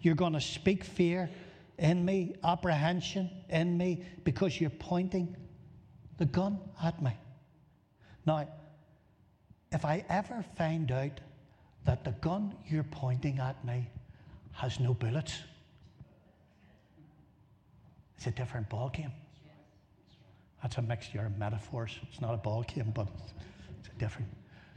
You're 0.03 0.15
going 0.15 0.33
to 0.33 0.41
speak 0.41 0.85
fear 0.85 1.31
in 1.79 2.05
me, 2.05 2.37
apprehension 2.45 3.31
in 3.49 3.77
me, 3.77 4.05
because 4.23 4.61
you're 4.61 4.71
pointing 4.71 5.37
the 6.19 6.27
gun 6.27 6.59
at 6.83 7.03
me. 7.03 7.13
Now, 8.27 8.49
if 9.73 9.85
I 9.85 10.05
ever 10.09 10.45
find 10.57 10.91
out 10.93 11.21
that 11.85 12.05
the 12.05 12.13
gun 12.13 12.55
you're 12.67 12.85
pointing 12.85 13.39
at 13.39 13.63
me 13.65 13.89
has 14.53 14.81
no 14.81 14.95
bullets. 14.95 15.39
It's 18.17 18.27
a 18.27 18.31
different 18.31 18.69
ball 18.69 18.89
game. 18.89 19.13
That's 20.63 20.79
a 20.79 20.83
mixture 20.83 21.27
of 21.27 21.37
metaphors. 21.37 21.99
It's 22.11 22.21
not 22.23 22.33
a 22.33 22.39
ball 22.39 22.63
game, 22.63 22.91
but 22.95 23.09
it's 23.81 23.89
a 23.95 23.99
different. 23.99 24.29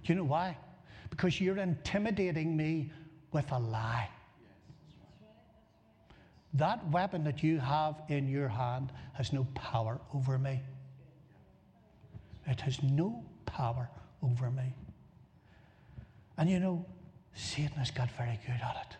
Do 0.03 0.13
you 0.13 0.15
know 0.15 0.25
why? 0.25 0.57
Because 1.09 1.39
you're 1.39 1.57
intimidating 1.57 2.57
me 2.57 2.91
with 3.31 3.49
a 3.51 3.59
lie. 3.59 4.09
That 6.53 6.85
weapon 6.89 7.23
that 7.23 7.41
you 7.43 7.59
have 7.59 8.01
in 8.09 8.27
your 8.27 8.49
hand 8.49 8.91
has 9.13 9.31
no 9.31 9.47
power 9.53 10.01
over 10.13 10.37
me. 10.37 10.59
It 12.47 12.59
has 12.61 12.81
no 12.81 13.23
power 13.45 13.89
over 14.23 14.49
me. 14.49 14.73
And 16.37 16.49
you 16.49 16.59
know, 16.59 16.85
Satan 17.37 17.77
has 17.77 17.91
got 17.91 18.09
very 18.11 18.39
good 18.45 18.59
at 18.61 18.87
it. 18.89 18.97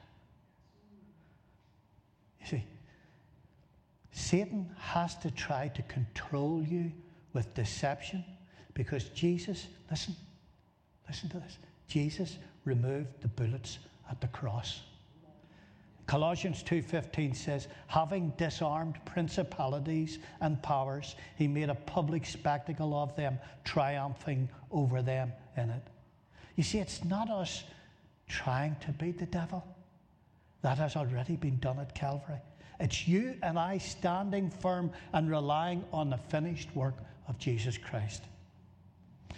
You 2.41 2.47
see, 2.47 2.63
Satan 4.11 4.69
has 4.77 5.15
to 5.17 5.31
try 5.31 5.67
to 5.69 5.81
control 5.83 6.63
you 6.63 6.91
with 7.33 7.53
deception 7.53 8.23
because 8.73 9.05
Jesus, 9.09 9.67
listen, 9.89 10.15
Listen 11.07 11.29
to 11.29 11.39
this. 11.39 11.57
Jesus 11.87 12.37
removed 12.65 13.21
the 13.21 13.27
bullets 13.29 13.79
at 14.09 14.19
the 14.19 14.27
cross. 14.27 14.81
Colossians 16.05 16.63
2:15 16.63 17.35
says, 17.35 17.67
having 17.87 18.29
disarmed 18.37 18.97
principalities 19.05 20.19
and 20.39 20.61
powers, 20.63 21.15
he 21.35 21.47
made 21.47 21.69
a 21.69 21.75
public 21.75 22.25
spectacle 22.25 22.93
of 22.93 23.15
them, 23.15 23.39
triumphing 23.65 24.47
over 24.71 25.01
them 25.01 25.33
in 25.57 25.69
it. 25.69 25.83
You 26.55 26.63
see, 26.63 26.79
it's 26.79 27.03
not 27.03 27.29
us 27.29 27.63
trying 28.27 28.75
to 28.85 28.91
beat 28.91 29.17
the 29.17 29.25
devil. 29.25 29.65
That 30.61 30.77
has 30.77 30.95
already 30.95 31.35
been 31.35 31.59
done 31.59 31.79
at 31.79 31.95
Calvary. 31.95 32.41
It's 32.79 33.07
you 33.07 33.35
and 33.41 33.57
I 33.57 33.77
standing 33.77 34.49
firm 34.49 34.91
and 35.13 35.29
relying 35.29 35.83
on 35.91 36.09
the 36.09 36.17
finished 36.17 36.75
work 36.75 36.95
of 37.27 37.37
Jesus 37.37 37.77
Christ. 37.77 38.23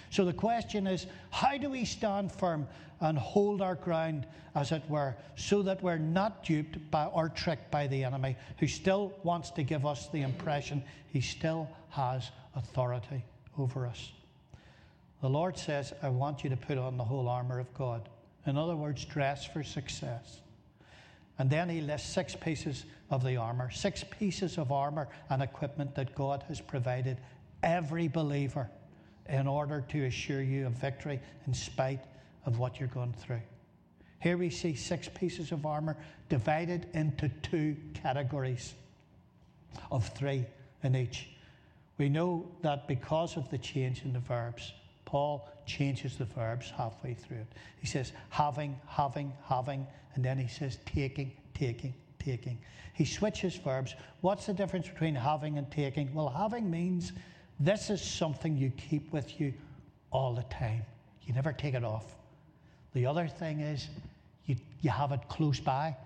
So 0.10 0.26
the 0.26 0.34
question 0.34 0.88
is 0.88 1.06
how 1.30 1.58
do 1.58 1.70
we 1.70 1.86
stand 1.86 2.32
firm 2.32 2.68
and 3.02 3.18
hold 3.18 3.62
our 3.62 3.76
ground, 3.76 4.28
as 4.56 4.72
it 4.72 4.84
were, 4.90 5.16
so 5.36 5.62
that 5.62 5.82
we're 5.82 5.98
not 5.98 6.44
duped 6.44 6.92
by 6.92 7.06
or 7.06 7.30
tricked 7.30 7.72
by 7.72 7.88
the 7.88 8.04
enemy 8.04 8.36
who 8.58 8.68
still 8.68 9.14
wants 9.24 9.52
to 9.52 9.64
give 9.64 9.86
us 9.86 10.10
the 10.10 10.22
impression 10.22 10.84
he 11.08 11.22
still 11.22 11.70
has 11.90 12.32
authority 12.56 13.24
over 13.58 13.86
us? 13.86 14.12
The 15.22 15.30
Lord 15.30 15.58
says, 15.58 15.94
I 16.02 16.10
want 16.10 16.44
you 16.44 16.50
to 16.50 16.58
put 16.58 16.78
on 16.78 16.98
the 16.98 17.04
whole 17.04 17.30
armour 17.30 17.60
of 17.60 17.74
God. 17.74 18.10
In 18.46 18.58
other 18.58 18.76
words, 18.76 19.06
dress 19.06 19.46
for 19.46 19.64
success. 19.64 20.42
And 21.38 21.50
then 21.50 21.70
he 21.70 21.82
lists 21.82 22.10
six 22.10 22.36
pieces 22.36 22.86
of 23.10 23.24
the 23.24 23.38
armour, 23.38 23.72
six 23.72 24.04
pieces 24.04 24.58
of 24.58 24.72
armour 24.72 25.08
and 25.30 25.42
equipment 25.42 25.96
that 25.96 26.14
God 26.16 26.44
has 26.48 26.60
provided 26.60 27.18
every 27.64 28.08
believer 28.08 28.70
in 29.28 29.48
order 29.48 29.82
to 29.90 30.06
assure 30.06 30.42
you 30.42 30.66
of 30.66 30.74
victory 30.74 31.20
in 31.48 31.54
spite 31.54 32.02
of 32.46 32.60
what 32.60 32.80
you're 32.80 32.90
going 32.90 33.14
through. 33.14 33.42
Here 34.20 34.38
we 34.38 34.50
see 34.50 34.76
six 34.76 35.08
pieces 35.08 35.52
of 35.52 35.66
armour 35.66 35.96
divided 36.28 36.88
into 36.94 37.30
two 37.42 37.78
categories 37.94 38.74
of 39.92 40.08
three 40.10 40.46
in 40.84 40.96
each. 40.96 41.30
We 41.98 42.10
know 42.10 42.48
that 42.62 42.88
because 42.88 43.38
of 43.38 43.50
the 43.50 43.58
change 43.58 44.04
in 44.04 44.14
the 44.14 44.20
verbs, 44.20 44.74
Paul 45.10 45.50
changes 45.66 46.18
the 46.18 46.26
verbs 46.26 46.70
halfway 46.70 47.16
through 47.16 47.38
it. 47.38 47.48
He 47.82 47.88
says, 47.88 48.12
having, 48.30 48.80
having, 48.88 49.34
having, 49.44 49.88
and 50.14 50.24
then 50.24 50.38
he 50.38 50.48
says, 50.48 50.78
taking, 50.86 51.32
taking, 51.56 51.96
taking. 52.20 52.60
He 52.94 53.06
switches 53.06 53.56
verbs. 53.56 53.96
What's 54.22 54.46
the 54.46 54.54
difference 54.54 54.88
between 54.88 55.16
having 55.16 55.58
and 55.58 55.70
taking? 55.72 56.14
Well, 56.14 56.30
having 56.30 56.70
means 56.70 57.12
this 57.60 57.90
is 57.90 58.04
something 58.04 58.56
you 58.56 58.70
keep 58.78 59.12
with 59.12 59.42
you 59.42 59.52
all 60.12 60.36
the 60.36 60.44
time. 60.44 60.84
You 61.24 61.34
never 61.34 61.54
take 61.54 61.74
it 61.74 61.84
off. 61.84 62.16
The 62.94 63.08
other 63.08 63.28
thing 63.28 63.62
is 63.62 63.88
you, 64.46 64.58
you 64.82 64.92
have 64.92 65.12
it 65.12 65.22
close 65.28 65.60
by 65.60 65.98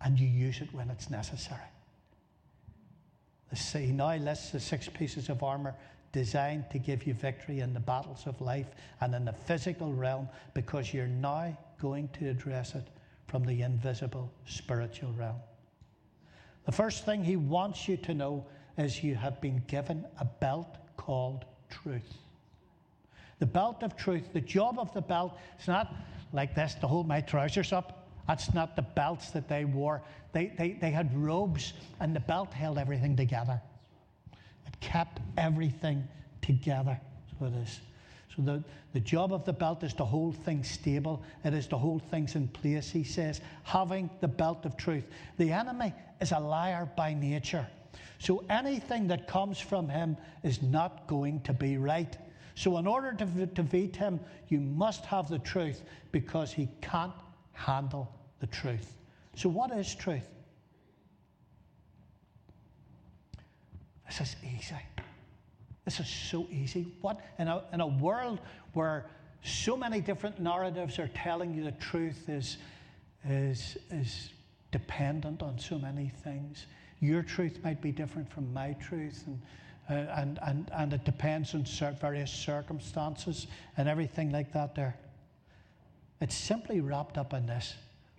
and 0.00 0.18
you 0.18 0.26
use 0.26 0.60
it 0.60 0.74
when 0.74 0.90
it's 0.90 1.08
necessary. 1.08 1.60
He 3.72 3.92
now 3.92 4.16
lists 4.16 4.50
the 4.50 4.58
six 4.58 4.88
pieces 4.88 5.28
of 5.28 5.44
armour 5.44 5.76
designed 6.12 6.64
to 6.70 6.78
give 6.78 7.06
you 7.06 7.14
victory 7.14 7.60
in 7.60 7.72
the 7.72 7.80
battles 7.80 8.26
of 8.26 8.40
life 8.40 8.66
and 9.00 9.14
in 9.14 9.24
the 9.24 9.32
physical 9.32 9.92
realm 9.92 10.28
because 10.54 10.92
you're 10.92 11.06
now 11.06 11.56
going 11.80 12.08
to 12.08 12.28
address 12.28 12.74
it 12.74 12.88
from 13.26 13.44
the 13.44 13.62
invisible 13.62 14.30
spiritual 14.46 15.12
realm. 15.12 15.36
The 16.66 16.72
first 16.72 17.04
thing 17.04 17.22
he 17.22 17.36
wants 17.36 17.88
you 17.88 17.96
to 17.98 18.14
know 18.14 18.44
is 18.76 19.02
you 19.02 19.14
have 19.14 19.40
been 19.40 19.62
given 19.66 20.04
a 20.18 20.24
belt 20.24 20.76
called 20.96 21.44
truth. 21.70 22.14
The 23.38 23.46
belt 23.46 23.82
of 23.82 23.96
truth, 23.96 24.32
the 24.32 24.40
job 24.40 24.78
of 24.78 24.92
the 24.92 25.00
belt, 25.00 25.38
it's 25.56 25.68
not 25.68 25.94
like 26.32 26.54
this 26.54 26.74
to 26.76 26.86
hold 26.86 27.08
my 27.08 27.20
trousers 27.20 27.72
up. 27.72 28.08
That's 28.28 28.52
not 28.52 28.76
the 28.76 28.82
belts 28.82 29.30
that 29.30 29.48
they 29.48 29.64
wore. 29.64 30.02
They, 30.32 30.52
they, 30.58 30.72
they 30.72 30.90
had 30.90 31.16
robes, 31.16 31.72
and 32.00 32.14
the 32.14 32.20
belt 32.20 32.52
held 32.52 32.78
everything 32.78 33.16
together. 33.16 33.60
Kept 34.80 35.20
everything 35.36 36.06
together. 36.42 37.00
So 37.38 37.46
it 37.46 37.54
is. 37.54 37.80
So 38.36 38.42
the, 38.42 38.64
the 38.92 39.00
job 39.00 39.32
of 39.32 39.44
the 39.44 39.52
belt 39.52 39.82
is 39.82 39.92
to 39.94 40.04
hold 40.04 40.36
things 40.36 40.70
stable. 40.70 41.22
It 41.44 41.52
is 41.52 41.66
to 41.68 41.76
hold 41.76 42.02
things 42.10 42.36
in 42.36 42.48
place, 42.48 42.90
he 42.90 43.02
says, 43.02 43.40
having 43.64 44.08
the 44.20 44.28
belt 44.28 44.64
of 44.64 44.76
truth. 44.76 45.04
The 45.36 45.52
enemy 45.52 45.92
is 46.20 46.32
a 46.32 46.38
liar 46.38 46.88
by 46.96 47.14
nature. 47.14 47.66
So 48.18 48.44
anything 48.48 49.08
that 49.08 49.26
comes 49.26 49.58
from 49.58 49.88
him 49.88 50.16
is 50.42 50.62
not 50.62 51.06
going 51.06 51.40
to 51.42 51.52
be 51.52 51.78
right. 51.78 52.16
So, 52.54 52.76
in 52.76 52.86
order 52.86 53.14
to 53.14 53.24
defeat 53.24 53.96
him, 53.96 54.20
you 54.48 54.60
must 54.60 55.06
have 55.06 55.30
the 55.30 55.38
truth 55.38 55.82
because 56.12 56.52
he 56.52 56.68
can't 56.82 57.14
handle 57.52 58.12
the 58.40 58.46
truth. 58.48 58.98
So, 59.34 59.48
what 59.48 59.70
is 59.70 59.94
truth? 59.94 60.26
This 64.10 64.20
is 64.22 64.36
easy. 64.42 64.74
This 65.84 66.00
is 66.00 66.08
so 66.08 66.48
easy. 66.50 66.92
What 67.00 67.20
in 67.38 67.46
a, 67.46 67.62
in 67.72 67.80
a 67.80 67.86
world 67.86 68.40
where 68.72 69.06
so 69.44 69.76
many 69.76 70.00
different 70.00 70.40
narratives 70.40 70.98
are 70.98 71.08
telling 71.14 71.54
you 71.54 71.62
the 71.62 71.72
truth 71.72 72.28
is, 72.28 72.58
is, 73.24 73.78
is 73.92 74.30
dependent 74.72 75.44
on 75.44 75.60
so 75.60 75.78
many 75.78 76.10
things. 76.24 76.66
Your 76.98 77.22
truth 77.22 77.60
might 77.62 77.80
be 77.80 77.92
different 77.92 78.28
from 78.28 78.52
my 78.52 78.72
truth, 78.74 79.24
and, 79.28 79.40
uh, 79.88 80.12
and, 80.20 80.40
and, 80.42 80.70
and 80.74 80.92
it 80.92 81.04
depends 81.04 81.54
on 81.54 81.64
various 82.00 82.32
circumstances 82.32 83.46
and 83.76 83.88
everything 83.88 84.32
like 84.32 84.52
that 84.52 84.74
there. 84.74 84.96
It's 86.20 86.34
simply 86.34 86.80
wrapped 86.80 87.16
up 87.16 87.32
in 87.32 87.46
this 87.46 87.74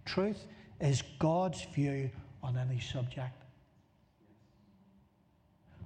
truth 0.06 0.46
is 0.80 1.04
God's 1.20 1.64
view 1.76 2.10
on 2.42 2.58
any 2.58 2.80
subject. 2.80 3.41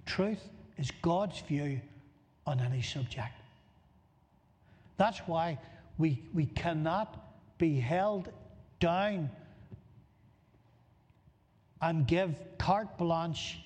Truth 0.06 0.50
is 0.78 0.92
God's 1.02 1.40
view 1.42 1.82
on 2.46 2.60
any 2.60 2.82
subject. 2.82 3.34
That's 4.98 5.20
why 5.20 5.58
we, 5.98 6.22
we 6.34 6.46
cannot 6.46 7.58
be 7.58 7.80
held 7.80 8.30
down 8.80 9.30
and 11.82 12.08
give 12.08 12.36
carte 12.58 12.98
blanche 12.98 13.60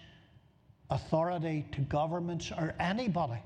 authority 0.89 1.65
to 1.71 1.81
governments 1.81 2.51
or 2.51 2.73
anybody 2.79 3.39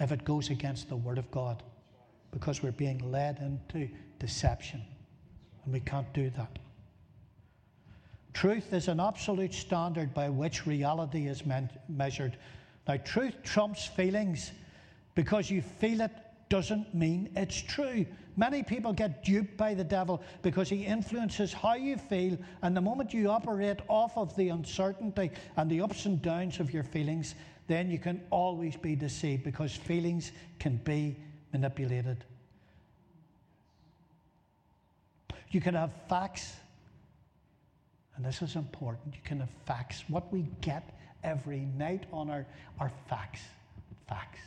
if 0.00 0.12
it 0.12 0.24
goes 0.24 0.50
against 0.50 0.88
the 0.88 0.96
Word 0.96 1.18
of 1.18 1.30
God 1.30 1.62
because 2.32 2.62
we're 2.62 2.72
being 2.72 3.10
led 3.10 3.38
into 3.38 3.88
deception 4.18 4.82
and 5.64 5.72
we 5.72 5.80
can't 5.80 6.12
do 6.12 6.30
that. 6.30 6.58
Truth 8.32 8.72
is 8.72 8.88
an 8.88 9.00
absolute 9.00 9.52
standard 9.52 10.14
by 10.14 10.28
which 10.28 10.66
reality 10.66 11.26
is 11.26 11.42
measured. 11.88 12.36
Now, 12.86 12.96
truth 12.98 13.34
trumps 13.42 13.86
feelings 13.86 14.52
because 15.14 15.50
you 15.50 15.62
feel 15.62 16.00
it 16.00 16.12
doesn't 16.48 16.94
mean 16.94 17.30
it's 17.36 17.60
true. 17.60 18.06
Many 18.36 18.62
people 18.62 18.92
get 18.92 19.24
duped 19.24 19.56
by 19.56 19.74
the 19.74 19.84
devil 19.84 20.22
because 20.42 20.68
he 20.68 20.84
influences 20.84 21.52
how 21.52 21.74
you 21.74 21.96
feel, 21.96 22.38
and 22.62 22.76
the 22.76 22.80
moment 22.80 23.12
you 23.12 23.28
operate 23.30 23.80
off 23.88 24.16
of 24.16 24.34
the 24.36 24.48
uncertainty 24.48 25.30
and 25.56 25.70
the 25.70 25.80
ups 25.80 26.06
and 26.06 26.22
downs 26.22 26.58
of 26.60 26.72
your 26.72 26.84
feelings, 26.84 27.34
then 27.66 27.90
you 27.90 27.98
can 27.98 28.22
always 28.30 28.76
be 28.76 28.96
deceived 28.96 29.44
because 29.44 29.74
feelings 29.74 30.32
can 30.58 30.76
be 30.78 31.16
manipulated. 31.52 32.24
You 35.50 35.60
can 35.60 35.74
have 35.74 35.92
facts, 36.08 36.54
and 38.20 38.28
this 38.28 38.42
is 38.42 38.54
important. 38.54 39.14
You 39.14 39.22
can 39.24 39.40
have 39.40 39.48
facts. 39.64 40.04
What 40.08 40.30
we 40.30 40.46
get 40.60 40.94
every 41.24 41.60
night 41.78 42.04
on 42.12 42.28
our, 42.28 42.44
our 42.78 42.92
facts, 43.08 43.40
facts, 44.06 44.40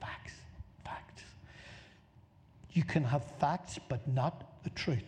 facts. 0.00 0.32
You 2.72 2.82
can 2.82 3.04
have 3.04 3.22
facts, 3.38 3.78
but 3.88 4.08
not 4.08 4.64
the 4.64 4.70
truth. 4.70 5.04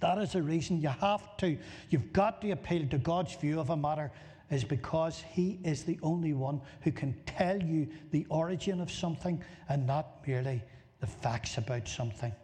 That 0.00 0.18
is 0.18 0.32
the 0.32 0.42
reason 0.42 0.82
you 0.82 0.90
have 0.90 1.38
to, 1.38 1.56
you've 1.88 2.12
got 2.12 2.42
to 2.42 2.50
appeal 2.50 2.86
to 2.88 2.98
God's 2.98 3.34
view 3.36 3.60
of 3.60 3.70
a 3.70 3.76
matter, 3.78 4.10
is 4.50 4.62
because 4.62 5.24
He 5.30 5.58
is 5.64 5.84
the 5.84 5.98
only 6.02 6.34
one 6.34 6.60
who 6.82 6.92
can 6.92 7.14
tell 7.24 7.62
you 7.62 7.88
the 8.10 8.26
origin 8.28 8.82
of 8.82 8.90
something 8.90 9.42
and 9.70 9.86
not 9.86 10.26
merely 10.26 10.62
the 11.00 11.06
facts 11.06 11.56
about 11.56 11.88
something. 11.88 12.34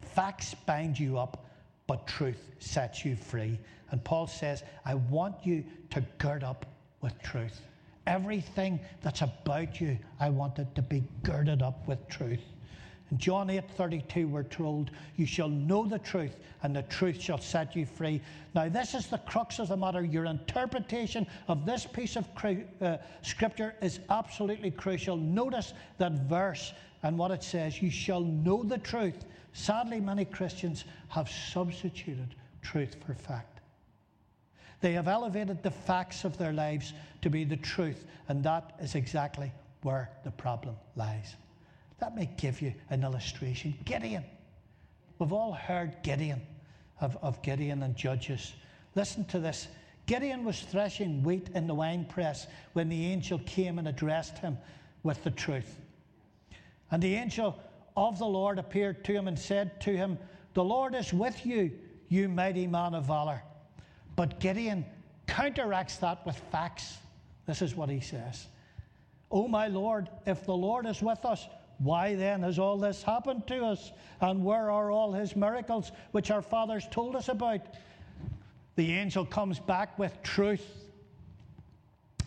Facts 0.00 0.54
bind 0.64 0.98
you 0.98 1.18
up, 1.18 1.45
but 1.86 2.06
truth 2.06 2.50
sets 2.58 3.04
you 3.04 3.16
free. 3.16 3.58
And 3.90 4.02
Paul 4.02 4.26
says, 4.26 4.62
I 4.84 4.94
want 4.94 5.36
you 5.44 5.64
to 5.90 6.00
gird 6.18 6.42
up 6.42 6.66
with 7.00 7.20
truth. 7.22 7.60
Everything 8.06 8.80
that's 9.02 9.22
about 9.22 9.80
you, 9.80 9.98
I 10.20 10.30
want 10.30 10.58
it 10.58 10.74
to 10.74 10.82
be 10.82 11.04
girded 11.22 11.62
up 11.62 11.86
with 11.86 12.06
truth. 12.08 12.40
In 13.10 13.18
John 13.18 13.50
8 13.50 13.62
32, 13.76 14.26
we're 14.26 14.42
told, 14.42 14.90
You 15.16 15.26
shall 15.26 15.48
know 15.48 15.86
the 15.86 15.98
truth, 16.00 16.36
and 16.62 16.74
the 16.74 16.82
truth 16.82 17.20
shall 17.20 17.38
set 17.38 17.76
you 17.76 17.86
free. 17.86 18.20
Now, 18.54 18.68
this 18.68 18.94
is 18.94 19.06
the 19.06 19.18
crux 19.18 19.60
of 19.60 19.68
the 19.68 19.76
matter. 19.76 20.04
Your 20.04 20.24
interpretation 20.24 21.26
of 21.46 21.64
this 21.64 21.86
piece 21.86 22.16
of 22.16 22.26
uh, 22.80 22.96
scripture 23.22 23.74
is 23.80 24.00
absolutely 24.10 24.72
crucial. 24.72 25.16
Notice 25.16 25.72
that 25.98 26.12
verse 26.28 26.72
and 27.04 27.16
what 27.16 27.30
it 27.30 27.44
says, 27.44 27.80
you 27.80 27.90
shall 27.90 28.22
know 28.22 28.64
the 28.64 28.78
truth. 28.78 29.24
Sadly, 29.56 30.00
many 30.00 30.26
Christians 30.26 30.84
have 31.08 31.30
substituted 31.30 32.34
truth 32.60 32.94
for 33.06 33.14
fact. 33.14 33.60
They 34.82 34.92
have 34.92 35.08
elevated 35.08 35.62
the 35.62 35.70
facts 35.70 36.24
of 36.24 36.36
their 36.36 36.52
lives 36.52 36.92
to 37.22 37.30
be 37.30 37.42
the 37.42 37.56
truth, 37.56 38.04
and 38.28 38.44
that 38.44 38.76
is 38.82 38.94
exactly 38.94 39.50
where 39.82 40.10
the 40.24 40.30
problem 40.30 40.76
lies. 40.94 41.36
Let 42.02 42.14
me 42.14 42.28
give 42.36 42.60
you 42.60 42.74
an 42.90 43.02
illustration. 43.02 43.74
Gideon. 43.86 44.24
We've 45.18 45.32
all 45.32 45.54
heard 45.54 46.02
Gideon, 46.02 46.42
of, 47.00 47.16
of 47.22 47.40
Gideon 47.40 47.82
and 47.82 47.96
Judges. 47.96 48.52
Listen 48.94 49.24
to 49.24 49.38
this. 49.38 49.68
Gideon 50.04 50.44
was 50.44 50.60
threshing 50.60 51.22
wheat 51.22 51.48
in 51.54 51.66
the 51.66 51.74
winepress 51.74 52.46
when 52.74 52.90
the 52.90 53.06
angel 53.06 53.40
came 53.46 53.78
and 53.78 53.88
addressed 53.88 54.36
him 54.36 54.58
with 55.02 55.24
the 55.24 55.30
truth. 55.30 55.80
And 56.90 57.02
the 57.02 57.14
angel 57.14 57.58
of 57.96 58.18
the 58.18 58.26
Lord 58.26 58.58
appeared 58.58 59.04
to 59.04 59.12
him 59.12 59.28
and 59.28 59.38
said 59.38 59.80
to 59.82 59.96
him, 59.96 60.18
The 60.54 60.64
Lord 60.64 60.94
is 60.94 61.12
with 61.12 61.44
you, 61.46 61.72
you 62.08 62.28
mighty 62.28 62.66
man 62.66 62.94
of 62.94 63.06
valor. 63.06 63.42
But 64.14 64.40
Gideon 64.40 64.84
counteracts 65.26 65.96
that 65.96 66.24
with 66.26 66.36
facts. 66.50 66.98
This 67.46 67.62
is 67.62 67.74
what 67.74 67.88
he 67.88 68.00
says 68.00 68.46
Oh, 69.30 69.48
my 69.48 69.68
Lord, 69.68 70.08
if 70.26 70.44
the 70.44 70.56
Lord 70.56 70.86
is 70.86 71.02
with 71.02 71.24
us, 71.24 71.46
why 71.78 72.14
then 72.14 72.42
has 72.42 72.58
all 72.58 72.78
this 72.78 73.02
happened 73.02 73.46
to 73.48 73.64
us? 73.64 73.92
And 74.20 74.44
where 74.44 74.70
are 74.70 74.90
all 74.90 75.12
his 75.12 75.36
miracles 75.36 75.92
which 76.12 76.30
our 76.30 76.42
fathers 76.42 76.86
told 76.90 77.16
us 77.16 77.28
about? 77.28 77.60
The 78.76 78.92
angel 78.92 79.24
comes 79.24 79.58
back 79.58 79.98
with 79.98 80.22
truth. 80.22 80.66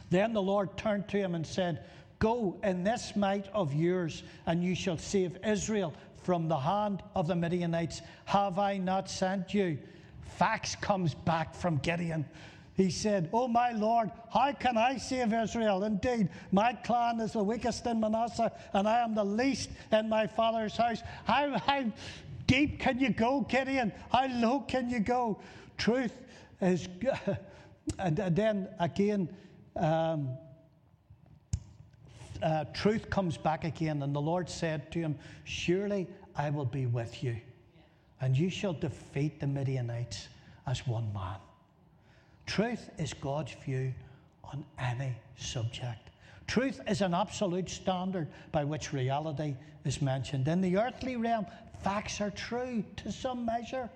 Then 0.10 0.34
the 0.34 0.42
Lord 0.42 0.76
turned 0.78 1.08
to 1.10 1.18
him 1.18 1.36
and 1.36 1.46
said, 1.46 1.84
Go 2.20 2.58
in 2.64 2.84
this 2.84 3.16
might 3.16 3.48
of 3.54 3.74
yours, 3.74 4.24
and 4.46 4.62
you 4.64 4.76
shall 4.76 4.98
save 4.98 5.38
Israel 5.46 5.94
from 6.22 6.50
the 6.50 6.58
hand 6.58 7.02
of 7.16 7.28
the 7.28 7.36
Midianites. 7.36 8.02
Have 8.26 8.60
I 8.60 8.78
not 8.78 9.10
sent 9.10 9.54
you? 9.54 9.80
Facts 10.38 10.76
comes 10.76 11.14
back 11.14 11.56
from 11.56 11.78
Gideon. 11.78 12.26
He 12.76 12.92
said, 12.92 13.30
Oh, 13.34 13.48
my 13.48 13.72
Lord, 13.72 14.12
how 14.32 14.52
can 14.52 14.78
I 14.78 14.98
save 14.98 15.34
Israel? 15.34 15.84
Indeed, 15.84 16.30
my 16.52 16.74
clan 16.74 17.20
is 17.20 17.34
the 17.34 17.44
weakest 17.44 17.86
in 17.86 18.00
Manasseh, 18.00 18.52
and 18.74 18.88
I 18.88 19.00
am 19.02 19.16
the 19.16 19.24
least 19.24 19.70
in 19.92 20.08
my 20.08 20.28
father's 20.28 20.78
house. 20.78 21.02
How, 21.26 21.58
how 21.58 21.86
deep 22.48 22.80
can 22.80 23.00
you 23.00 23.10
go, 23.10 23.42
Gideon? 23.42 23.92
How 24.12 24.28
low 24.28 24.62
can 24.62 24.90
you 24.90 25.00
go? 25.00 25.40
Truth 25.78 26.14
is. 26.62 26.88
and 28.00 28.16
then 28.16 28.70
again, 28.80 29.30
um, 29.76 30.38
uh, 32.42 32.66
truth 32.74 33.10
comes 33.10 33.38
back 33.38 33.64
again, 33.64 34.04
and 34.04 34.16
the 34.16 34.22
Lord 34.22 34.50
said 34.50 34.92
to 34.92 35.00
him, 35.00 35.18
Surely 35.44 36.08
I 36.36 36.50
will 36.50 36.66
be 36.66 36.86
with 36.86 37.24
you, 37.24 37.36
and 38.22 38.38
you 38.38 38.50
shall 38.50 38.74
defeat 38.74 39.40
the 39.40 39.48
Midianites 39.48 40.28
as 40.68 40.86
one 40.88 41.12
man. 41.14 41.38
Truth 42.46 42.90
is 42.98 43.14
God's 43.14 43.54
view 43.64 43.94
on 44.44 44.66
any 44.80 45.16
subject. 45.38 46.10
Truth 46.48 46.82
is 46.88 47.02
an 47.02 47.14
absolute 47.14 47.70
standard 47.70 48.28
by 48.52 48.64
which 48.64 48.92
reality 48.92 49.56
is 49.86 50.02
mentioned. 50.02 50.48
In 50.48 50.62
the 50.62 50.78
earthly 50.78 51.16
realm, 51.16 51.46
facts 51.84 52.20
are 52.22 52.32
true 52.32 52.84
to 52.98 53.12
some 53.12 53.46
measure, 53.46 53.90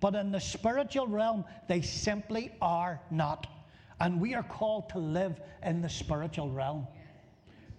but 0.00 0.14
in 0.14 0.30
the 0.30 0.40
spiritual 0.40 1.08
realm, 1.08 1.44
they 1.66 1.80
simply 1.80 2.52
are 2.62 3.00
not. 3.10 3.48
And 3.98 4.20
we 4.20 4.34
are 4.34 4.42
called 4.42 4.88
to 4.90 4.98
live 4.98 5.40
in 5.64 5.80
the 5.80 5.88
spiritual 5.88 6.50
realm. 6.50 6.86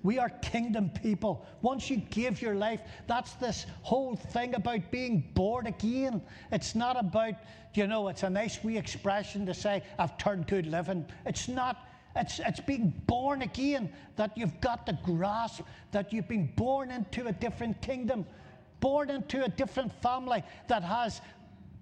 We 0.07 0.19
are 0.19 0.29
kingdom 0.29 0.89
people. 0.89 1.45
Once 1.61 1.89
you 1.89 1.97
give 1.97 2.41
your 2.41 2.55
life, 2.55 2.79
that's 3.07 3.33
this 3.33 3.65
whole 3.81 4.15
thing 4.15 4.55
about 4.55 4.89
being 4.89 5.29
born 5.33 5.67
again. 5.67 6.21
It's 6.49 6.75
not 6.75 6.97
about, 6.97 7.33
you 7.73 7.87
know, 7.87 8.07
it's 8.07 8.23
a 8.23 8.29
nice 8.29 8.63
wee 8.63 8.77
expression 8.77 9.45
to 9.47 9.53
say, 9.53 9.83
I've 9.99 10.17
turned 10.17 10.47
good 10.47 10.65
living. 10.65 11.05
It's 11.25 11.49
not. 11.49 11.85
It's, 12.15 12.39
it's 12.39 12.61
being 12.61 12.93
born 13.05 13.41
again 13.41 13.91
that 14.15 14.31
you've 14.37 14.61
got 14.61 14.85
the 14.85 14.97
grasp 15.03 15.63
that 15.91 16.13
you've 16.13 16.29
been 16.29 16.53
born 16.55 16.89
into 16.89 17.27
a 17.27 17.33
different 17.33 17.81
kingdom, 17.81 18.25
born 18.79 19.09
into 19.09 19.43
a 19.43 19.49
different 19.49 19.91
family 20.01 20.41
that 20.69 20.83
has 20.83 21.19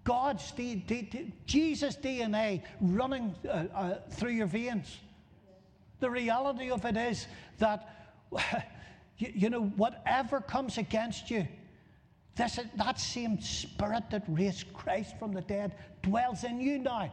God's, 0.04 0.52
D, 0.54 0.74
D, 0.74 1.04
D, 1.04 1.32
Jesus 1.46 1.96
DNA 1.96 2.64
running 2.82 3.36
uh, 3.48 3.66
uh, 3.72 3.96
through 4.10 4.32
your 4.32 4.48
veins. 4.48 4.98
The 6.00 6.10
reality 6.10 6.72
of 6.72 6.86
it 6.86 6.98
is 6.98 7.28
that 7.60 7.92
you, 9.18 9.32
you 9.34 9.50
know, 9.50 9.64
whatever 9.64 10.42
comes 10.42 10.78
against 10.78 11.30
you, 11.30 11.48
this, 12.36 12.60
that 12.76 13.00
same 13.00 13.40
spirit 13.42 14.04
that 14.12 14.24
raised 14.28 14.72
Christ 14.74 15.18
from 15.18 15.34
the 15.34 15.42
dead 15.42 15.76
dwells 16.02 16.44
in 16.44 16.60
you 16.60 16.80
now. 16.80 17.12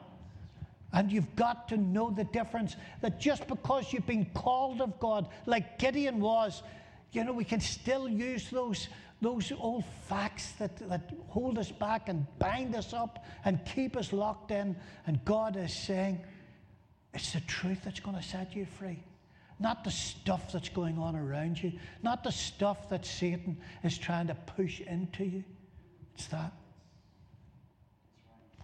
And 0.92 1.10
you've 1.10 1.34
got 1.36 1.68
to 1.68 1.76
know 1.76 2.10
the 2.10 2.24
difference 2.24 2.76
that 3.00 3.18
just 3.18 3.46
because 3.46 3.92
you've 3.92 4.06
been 4.06 4.26
called 4.34 4.80
of 4.80 4.98
God, 5.00 5.28
like 5.46 5.78
Gideon 5.78 6.20
was, 6.20 6.62
you 7.12 7.24
know, 7.24 7.32
we 7.32 7.44
can 7.44 7.60
still 7.60 8.08
use 8.08 8.50
those, 8.50 8.88
those 9.22 9.52
old 9.58 9.84
facts 10.06 10.52
that, 10.58 10.76
that 10.88 11.12
hold 11.28 11.56
us 11.56 11.70
back 11.70 12.08
and 12.08 12.26
bind 12.38 12.74
us 12.74 12.92
up 12.92 13.24
and 13.44 13.64
keep 13.64 13.96
us 13.96 14.12
locked 14.12 14.50
in. 14.50 14.76
And 15.06 15.24
God 15.24 15.56
is 15.56 15.72
saying, 15.72 16.20
it's 17.14 17.32
the 17.32 17.40
truth 17.40 17.80
that's 17.84 18.00
going 18.00 18.16
to 18.16 18.22
set 18.22 18.54
you 18.54 18.66
free. 18.66 19.02
Not 19.62 19.84
the 19.84 19.92
stuff 19.92 20.50
that's 20.50 20.68
going 20.68 20.98
on 20.98 21.14
around 21.14 21.62
you, 21.62 21.72
not 22.02 22.24
the 22.24 22.32
stuff 22.32 22.88
that 22.88 23.06
Satan 23.06 23.56
is 23.84 23.96
trying 23.96 24.26
to 24.26 24.34
push 24.34 24.80
into 24.80 25.24
you. 25.24 25.44
It's 26.16 26.26
that. 26.26 26.52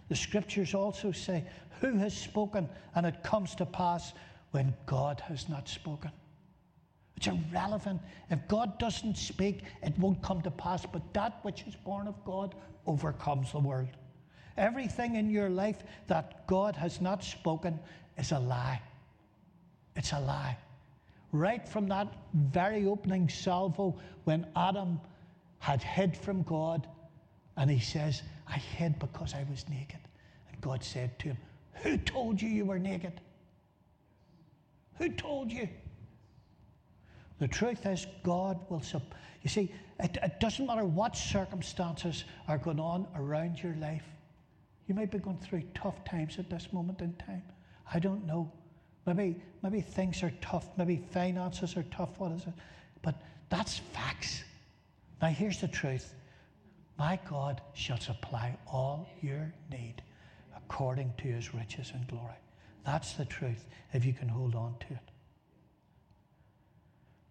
The 0.08 0.16
scriptures 0.16 0.74
also 0.74 1.12
say, 1.12 1.44
Who 1.80 1.96
has 1.98 2.16
spoken? 2.16 2.68
And 2.96 3.06
it 3.06 3.22
comes 3.22 3.54
to 3.56 3.64
pass 3.64 4.12
when 4.50 4.74
God 4.86 5.20
has 5.20 5.48
not 5.48 5.68
spoken. 5.68 6.10
It's 7.16 7.28
irrelevant. 7.28 8.00
If 8.28 8.48
God 8.48 8.76
doesn't 8.80 9.16
speak, 9.16 9.62
it 9.84 9.96
won't 10.00 10.20
come 10.20 10.42
to 10.42 10.50
pass. 10.50 10.84
But 10.84 11.14
that 11.14 11.38
which 11.42 11.62
is 11.62 11.76
born 11.76 12.08
of 12.08 12.24
God 12.24 12.56
overcomes 12.86 13.52
the 13.52 13.60
world. 13.60 13.96
Everything 14.56 15.14
in 15.14 15.30
your 15.30 15.48
life 15.48 15.84
that 16.08 16.44
God 16.48 16.74
has 16.74 17.00
not 17.00 17.22
spoken 17.22 17.78
is 18.16 18.32
a 18.32 18.40
lie. 18.40 18.82
It's 19.94 20.12
a 20.12 20.18
lie 20.18 20.56
right 21.32 21.66
from 21.68 21.88
that 21.88 22.08
very 22.34 22.86
opening 22.86 23.28
salvo 23.28 23.98
when 24.24 24.46
Adam 24.56 25.00
had 25.58 25.82
hid 25.82 26.16
from 26.16 26.42
God. 26.42 26.86
And 27.56 27.70
he 27.70 27.80
says, 27.80 28.22
I 28.46 28.56
hid 28.56 28.98
because 28.98 29.34
I 29.34 29.44
was 29.50 29.68
naked. 29.68 30.00
And 30.50 30.60
God 30.60 30.82
said 30.82 31.18
to 31.20 31.28
him, 31.28 31.38
Who 31.82 31.96
told 31.96 32.40
you 32.40 32.48
you 32.48 32.64
were 32.64 32.78
naked? 32.78 33.20
Who 34.98 35.08
told 35.10 35.52
you? 35.52 35.68
The 37.38 37.48
truth 37.48 37.86
is, 37.86 38.06
God 38.22 38.58
will. 38.68 38.80
Sub- 38.80 39.14
you 39.42 39.50
see, 39.50 39.72
it, 40.00 40.18
it 40.22 40.40
doesn't 40.40 40.66
matter 40.66 40.84
what 40.84 41.16
circumstances 41.16 42.24
are 42.48 42.58
going 42.58 42.80
on 42.80 43.06
around 43.14 43.62
your 43.62 43.74
life. 43.76 44.04
You 44.86 44.94
might 44.94 45.10
be 45.10 45.18
going 45.18 45.38
through 45.38 45.62
tough 45.74 46.02
times 46.04 46.38
at 46.38 46.50
this 46.50 46.72
moment 46.72 47.00
in 47.00 47.14
time. 47.14 47.42
I 47.92 47.98
don't 47.98 48.26
know. 48.26 48.50
Maybe, 49.08 49.36
maybe 49.62 49.80
things 49.80 50.22
are 50.22 50.32
tough. 50.42 50.68
Maybe 50.76 51.02
finances 51.10 51.78
are 51.78 51.84
tough. 51.84 52.18
What 52.18 52.32
is 52.32 52.42
it? 52.42 52.52
But 53.00 53.14
that's 53.48 53.78
facts. 53.78 54.44
Now, 55.22 55.28
here's 55.28 55.60
the 55.60 55.68
truth 55.68 56.14
My 56.98 57.18
God 57.28 57.62
shall 57.72 57.98
supply 57.98 58.56
all 58.66 59.08
your 59.22 59.50
need 59.70 60.02
according 60.54 61.14
to 61.18 61.28
his 61.28 61.54
riches 61.54 61.92
and 61.94 62.06
glory. 62.06 62.36
That's 62.84 63.14
the 63.14 63.24
truth, 63.24 63.66
if 63.94 64.04
you 64.04 64.12
can 64.12 64.28
hold 64.28 64.54
on 64.54 64.74
to 64.80 64.94
it. 64.94 65.10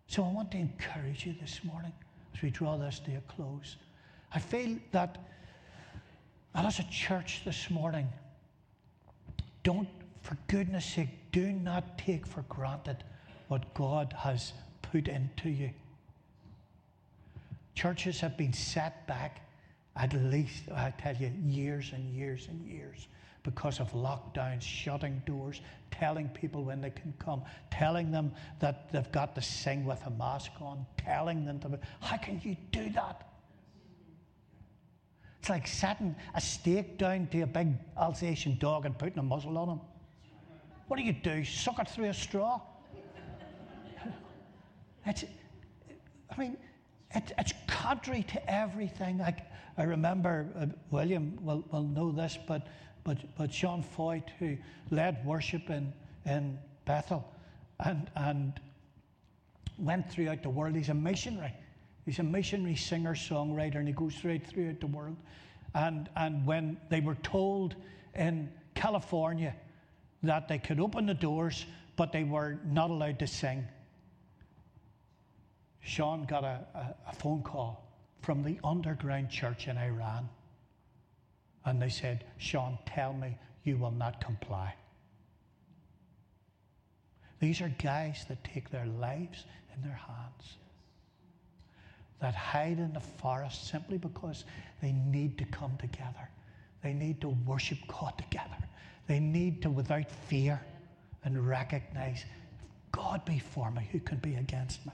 So, 0.07 0.23
I 0.23 0.31
want 0.31 0.49
to 0.51 0.57
encourage 0.57 1.27
you 1.27 1.35
this 1.39 1.59
morning 1.63 1.93
as 2.33 2.41
we 2.41 2.49
draw 2.49 2.77
this 2.77 2.97
to 3.01 3.15
a 3.15 3.21
close. 3.21 3.75
I 4.33 4.39
feel 4.39 4.77
that, 4.93 5.19
as 6.55 6.79
a 6.79 6.85
church 6.89 7.41
this 7.45 7.69
morning, 7.69 8.07
don't, 9.61 9.87
for 10.27 10.37
goodness 10.49 10.83
sake, 10.83 11.07
do 11.31 11.53
not 11.53 11.97
take 11.97 12.27
for 12.27 12.41
granted 12.49 12.97
what 13.47 13.73
God 13.73 14.13
has 14.17 14.51
put 14.81 15.07
into 15.07 15.49
you. 15.49 15.69
Churches 17.75 18.19
have 18.19 18.35
been 18.35 18.51
set 18.51 19.07
back 19.07 19.39
at 19.95 20.11
least, 20.11 20.63
I 20.69 20.93
tell 20.97 21.15
you, 21.15 21.31
years 21.45 21.93
and 21.93 22.13
years 22.13 22.49
and 22.49 22.67
years 22.67 23.07
because 23.43 23.79
of 23.79 23.89
lockdowns, 23.93 24.63
shutting 24.63 25.21
doors, 25.25 25.61
telling 25.91 26.27
people 26.27 26.65
when 26.65 26.81
they 26.81 26.89
can 26.89 27.13
come, 27.19 27.41
telling 27.71 28.11
them 28.11 28.33
that 28.59 28.91
they've 28.91 29.11
got 29.13 29.33
to 29.35 29.41
sing 29.41 29.85
with 29.85 30.05
a 30.07 30.09
mask 30.09 30.51
on, 30.59 30.85
telling 30.97 31.45
them 31.45 31.57
to. 31.61 31.79
How 32.01 32.17
can 32.17 32.41
you 32.43 32.57
do 32.73 32.89
that? 32.89 33.29
It's 35.39 35.49
like 35.49 35.67
setting 35.67 36.17
a 36.35 36.41
steak 36.41 36.97
down 36.97 37.27
to 37.27 37.41
a 37.43 37.47
big 37.47 37.69
Alsatian 37.97 38.57
dog 38.57 38.85
and 38.85 38.97
putting 38.97 39.19
a 39.19 39.23
muzzle 39.23 39.57
on 39.57 39.69
him. 39.69 39.79
What 40.87 40.97
do 40.97 41.03
you 41.03 41.13
do? 41.13 41.43
Suck 41.43 41.79
it 41.79 41.89
through 41.89 42.05
a 42.05 42.13
straw? 42.13 42.61
It's, 45.05 45.23
I 46.29 46.39
mean, 46.39 46.57
it, 47.11 47.31
it's 47.37 47.53
contrary 47.67 48.23
to 48.23 48.51
everything. 48.51 49.21
I, 49.21 49.35
I 49.77 49.83
remember 49.83 50.47
uh, 50.59 50.65
William 50.91 51.37
will, 51.41 51.63
will 51.71 51.83
know 51.83 52.11
this, 52.11 52.37
but, 52.47 52.67
but, 53.03 53.17
but 53.37 53.53
Sean 53.53 53.83
Feucht, 53.83 54.29
who 54.39 54.57
led 54.91 55.25
worship 55.25 55.69
in, 55.69 55.93
in 56.25 56.57
Bethel 56.85 57.25
and, 57.79 58.09
and 58.15 58.59
went 59.77 60.11
throughout 60.11 60.43
the 60.43 60.49
world, 60.49 60.75
he's 60.75 60.89
a 60.89 60.93
missionary. 60.93 61.53
He's 62.05 62.19
a 62.19 62.23
missionary 62.23 62.75
singer 62.75 63.13
songwriter, 63.13 63.75
and 63.75 63.87
he 63.87 63.93
goes 63.93 64.15
throughout, 64.15 64.43
throughout 64.43 64.79
the 64.79 64.87
world. 64.87 65.17
And, 65.75 66.09
and 66.15 66.45
when 66.45 66.77
they 66.89 67.01
were 67.01 67.15
told 67.15 67.75
in 68.15 68.49
California 68.73 69.53
that 70.27 70.47
they 70.47 70.59
could 70.59 70.79
open 70.79 71.05
the 71.05 71.13
doors, 71.13 71.65
but 71.95 72.11
they 72.11 72.23
were 72.23 72.59
not 72.65 72.89
allowed 72.89 73.19
to 73.19 73.27
sing, 73.27 73.65
Sean 75.81 76.25
got 76.25 76.43
a, 76.43 76.59
a, 76.75 76.95
a 77.09 77.13
phone 77.13 77.41
call 77.41 77.89
from 78.21 78.43
the 78.43 78.59
underground 78.63 79.29
church 79.29 79.67
in 79.67 79.77
Iran. 79.77 80.27
And 81.65 81.81
they 81.81 81.89
said, 81.89 82.25
Sean, 82.37 82.77
tell 82.85 83.13
me 83.13 83.37
you 83.63 83.77
will 83.77 83.91
not 83.91 84.19
comply. 84.23 84.73
These 87.39 87.61
are 87.61 87.71
guys 87.81 88.25
that 88.27 88.43
take 88.43 88.69
their 88.69 88.85
lives 88.85 89.45
in 89.75 89.81
their 89.81 89.99
hands, 90.07 90.57
that 92.19 92.35
hide 92.35 92.79
in 92.79 92.93
the 92.93 92.99
forest 92.99 93.69
simply 93.69 93.97
because 93.97 94.43
they 94.81 94.91
need 94.91 95.37
to 95.37 95.45
come 95.45 95.77
together. 95.77 96.29
They 96.83 96.93
need 96.93 97.21
to 97.21 97.29
worship 97.29 97.77
God 97.87 98.17
together. 98.17 98.57
They 99.07 99.19
need 99.19 99.61
to, 99.61 99.69
without 99.69 100.09
fear, 100.11 100.61
and 101.23 101.47
recognize 101.47 102.23
God 102.91 103.23
be 103.25 103.39
for 103.39 103.71
me, 103.71 103.87
who 103.91 103.99
can 103.99 104.17
be 104.17 104.35
against 104.35 104.85
me? 104.85 104.91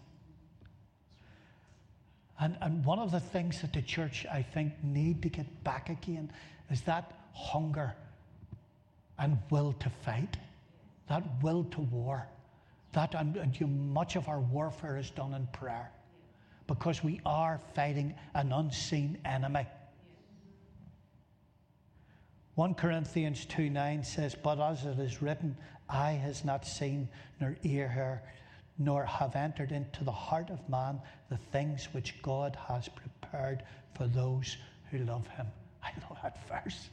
And, 2.40 2.58
and 2.62 2.84
one 2.84 3.00
of 3.00 3.12
the 3.12 3.20
things 3.20 3.62
that 3.62 3.74
the 3.74 3.82
church, 3.82 4.26
I 4.32 4.42
think, 4.42 4.74
need 4.84 5.22
to 5.24 5.30
get 5.30 5.64
back 5.64 5.90
again 5.90 6.32
is 6.70 6.82
that 6.82 7.12
hunger 7.34 7.96
and 9.18 9.38
will 9.50 9.74
to 9.74 9.90
fight, 9.90 10.38
that 11.08 11.24
will 11.42 11.64
to 11.66 11.82
war. 11.82 12.28
That 12.94 13.16
and, 13.16 13.38
and 13.38 13.94
much 13.94 14.16
of 14.16 14.28
our 14.28 14.40
warfare 14.40 14.98
is 14.98 15.10
done 15.10 15.34
in 15.34 15.48
prayer 15.48 15.92
because 16.68 17.04
we 17.04 17.22
are 17.26 17.60
fighting 17.74 18.14
an 18.36 18.52
unseen 18.52 19.18
enemy. 19.26 19.66
1 22.56 22.76
Corinthians 22.76 23.46
2 23.46 23.70
9 23.70 24.04
says, 24.04 24.36
But 24.36 24.60
as 24.60 24.86
it 24.86 25.00
is 25.00 25.22
written, 25.22 25.58
eye 25.90 26.12
has 26.12 26.46
not 26.46 26.66
seen, 26.66 27.10
nor 27.40 27.58
ear 27.64 27.88
heard, 27.88 28.22
nor 28.78 29.06
have 29.06 29.36
entered 29.36 29.72
into 29.72 30.04
the 30.04 30.12
heart 30.12 30.50
of 30.52 30.68
man 30.70 31.02
the 31.30 31.38
things 31.38 31.88
which 31.94 32.22
God 32.22 32.58
has 32.68 32.88
prepared 32.90 33.64
for 33.96 34.08
those 34.08 34.58
who 34.92 35.00
love 35.00 35.28
him. 35.30 35.48
I 35.84 35.92
love 36.08 36.20
that 36.22 36.48
verse. 36.48 36.90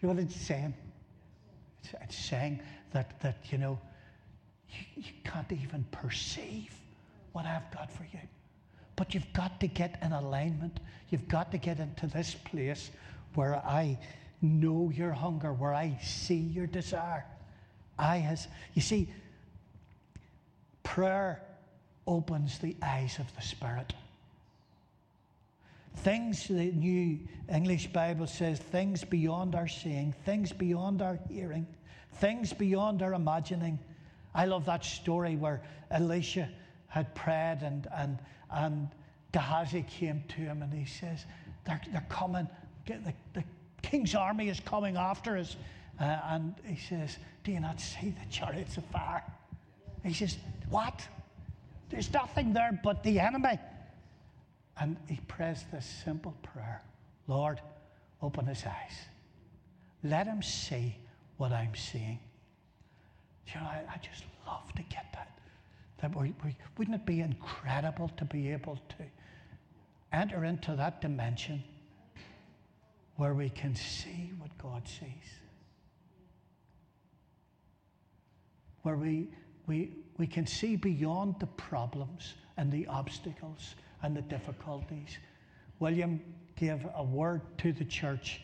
You 0.00 0.08
know 0.08 0.14
what 0.14 0.22
it's 0.22 0.36
saying? 0.36 0.74
It's, 2.02 2.16
saying 2.16 2.60
that, 2.92 3.20
that, 3.20 3.36
you 3.50 3.58
know, 3.58 3.78
you, 4.68 5.02
you 5.04 5.12
can't 5.24 5.50
even 5.52 5.84
perceive 5.92 6.74
what 7.32 7.46
I've 7.46 7.70
got 7.70 7.92
for 7.92 8.02
you. 8.12 8.18
But 8.96 9.14
you've 9.14 9.32
got 9.32 9.60
to 9.60 9.68
get 9.68 9.98
in 10.02 10.12
alignment. 10.12 10.80
You've 11.10 11.28
got 11.28 11.52
to 11.52 11.58
get 11.58 11.78
into 11.78 12.08
this 12.08 12.34
place 12.34 12.90
where 13.34 13.54
I 13.56 13.98
know 14.42 14.90
your 14.94 15.12
hunger, 15.12 15.52
where 15.52 15.74
I 15.74 15.98
see 16.02 16.36
your 16.36 16.66
desire. 16.66 17.24
I 17.98 18.18
has, 18.18 18.48
you 18.74 18.82
see, 18.82 19.08
prayer 20.82 21.42
opens 22.06 22.58
the 22.58 22.76
eyes 22.82 23.18
of 23.18 23.34
the 23.36 23.42
Spirit. 23.42 23.92
Things, 25.96 26.46
the 26.46 26.72
New 26.72 27.18
English 27.52 27.88
Bible 27.88 28.26
says, 28.26 28.58
things 28.58 29.02
beyond 29.02 29.54
our 29.54 29.66
seeing, 29.66 30.12
things 30.24 30.52
beyond 30.52 31.00
our 31.02 31.18
hearing, 31.28 31.66
things 32.14 32.52
beyond 32.52 33.02
our 33.02 33.14
imagining. 33.14 33.78
I 34.34 34.44
love 34.44 34.66
that 34.66 34.84
story 34.84 35.36
where 35.36 35.62
Elisha 35.90 36.48
had 36.88 37.14
prayed 37.14 37.58
and, 37.62 37.88
and, 37.94 38.18
and 38.50 38.88
Gehazi 39.32 39.82
came 39.82 40.22
to 40.28 40.34
him 40.34 40.62
and 40.62 40.72
he 40.72 40.84
says, 40.84 41.24
They're, 41.64 41.80
they're 41.90 42.06
coming. 42.08 42.46
get 42.84 43.04
The, 43.04 43.14
the 43.32 43.44
king's 43.90 44.14
army 44.14 44.48
is 44.48 44.60
coming 44.60 44.96
after 44.96 45.36
us. 45.36 45.56
Uh, 46.00 46.18
and 46.30 46.54
he 46.64 46.76
says, 46.76 47.18
Do 47.44 47.52
you 47.52 47.60
not 47.60 47.80
see 47.80 48.10
the 48.10 48.30
chariots 48.30 48.76
of 48.76 48.84
fire? 48.86 49.24
He 50.04 50.12
says, 50.12 50.36
What? 50.68 51.06
There's 51.88 52.12
nothing 52.12 52.52
there 52.52 52.78
but 52.82 53.02
the 53.02 53.20
enemy. 53.20 53.58
And 54.78 54.96
he 55.08 55.20
prays 55.28 55.64
this 55.72 55.86
simple 56.04 56.34
prayer 56.42 56.82
Lord, 57.28 57.60
open 58.22 58.46
his 58.46 58.64
eyes. 58.64 58.96
Let 60.04 60.26
him 60.26 60.42
see 60.42 60.96
what 61.38 61.52
I'm 61.52 61.74
seeing. 61.74 62.18
You 63.48 63.60
know, 63.60 63.66
I, 63.66 63.82
I 63.88 63.96
just 63.98 64.24
love 64.46 64.72
to 64.74 64.82
get 64.82 65.06
that. 65.14 65.38
That 65.98 66.14
we, 66.14 66.34
we, 66.44 66.54
wouldn't 66.76 66.94
it 66.94 67.06
be 67.06 67.20
incredible 67.20 68.10
to 68.16 68.24
be 68.24 68.52
able 68.52 68.78
to 68.90 69.04
enter 70.12 70.44
into 70.44 70.76
that 70.76 71.00
dimension 71.00 71.62
where 73.16 73.34
we 73.34 73.48
can 73.48 73.74
see 73.74 74.32
what 74.38 74.56
God 74.58 74.86
sees? 74.86 75.30
Where 78.82 78.96
we, 78.96 79.28
we, 79.66 79.96
we 80.18 80.26
can 80.26 80.46
see 80.46 80.76
beyond 80.76 81.36
the 81.40 81.46
problems 81.46 82.34
and 82.56 82.70
the 82.70 82.86
obstacles 82.86 83.74
and 84.02 84.16
the 84.16 84.22
difficulties. 84.22 85.18
William 85.78 86.20
gave 86.56 86.86
a 86.94 87.02
word 87.02 87.40
to 87.58 87.72
the 87.72 87.84
church 87.84 88.40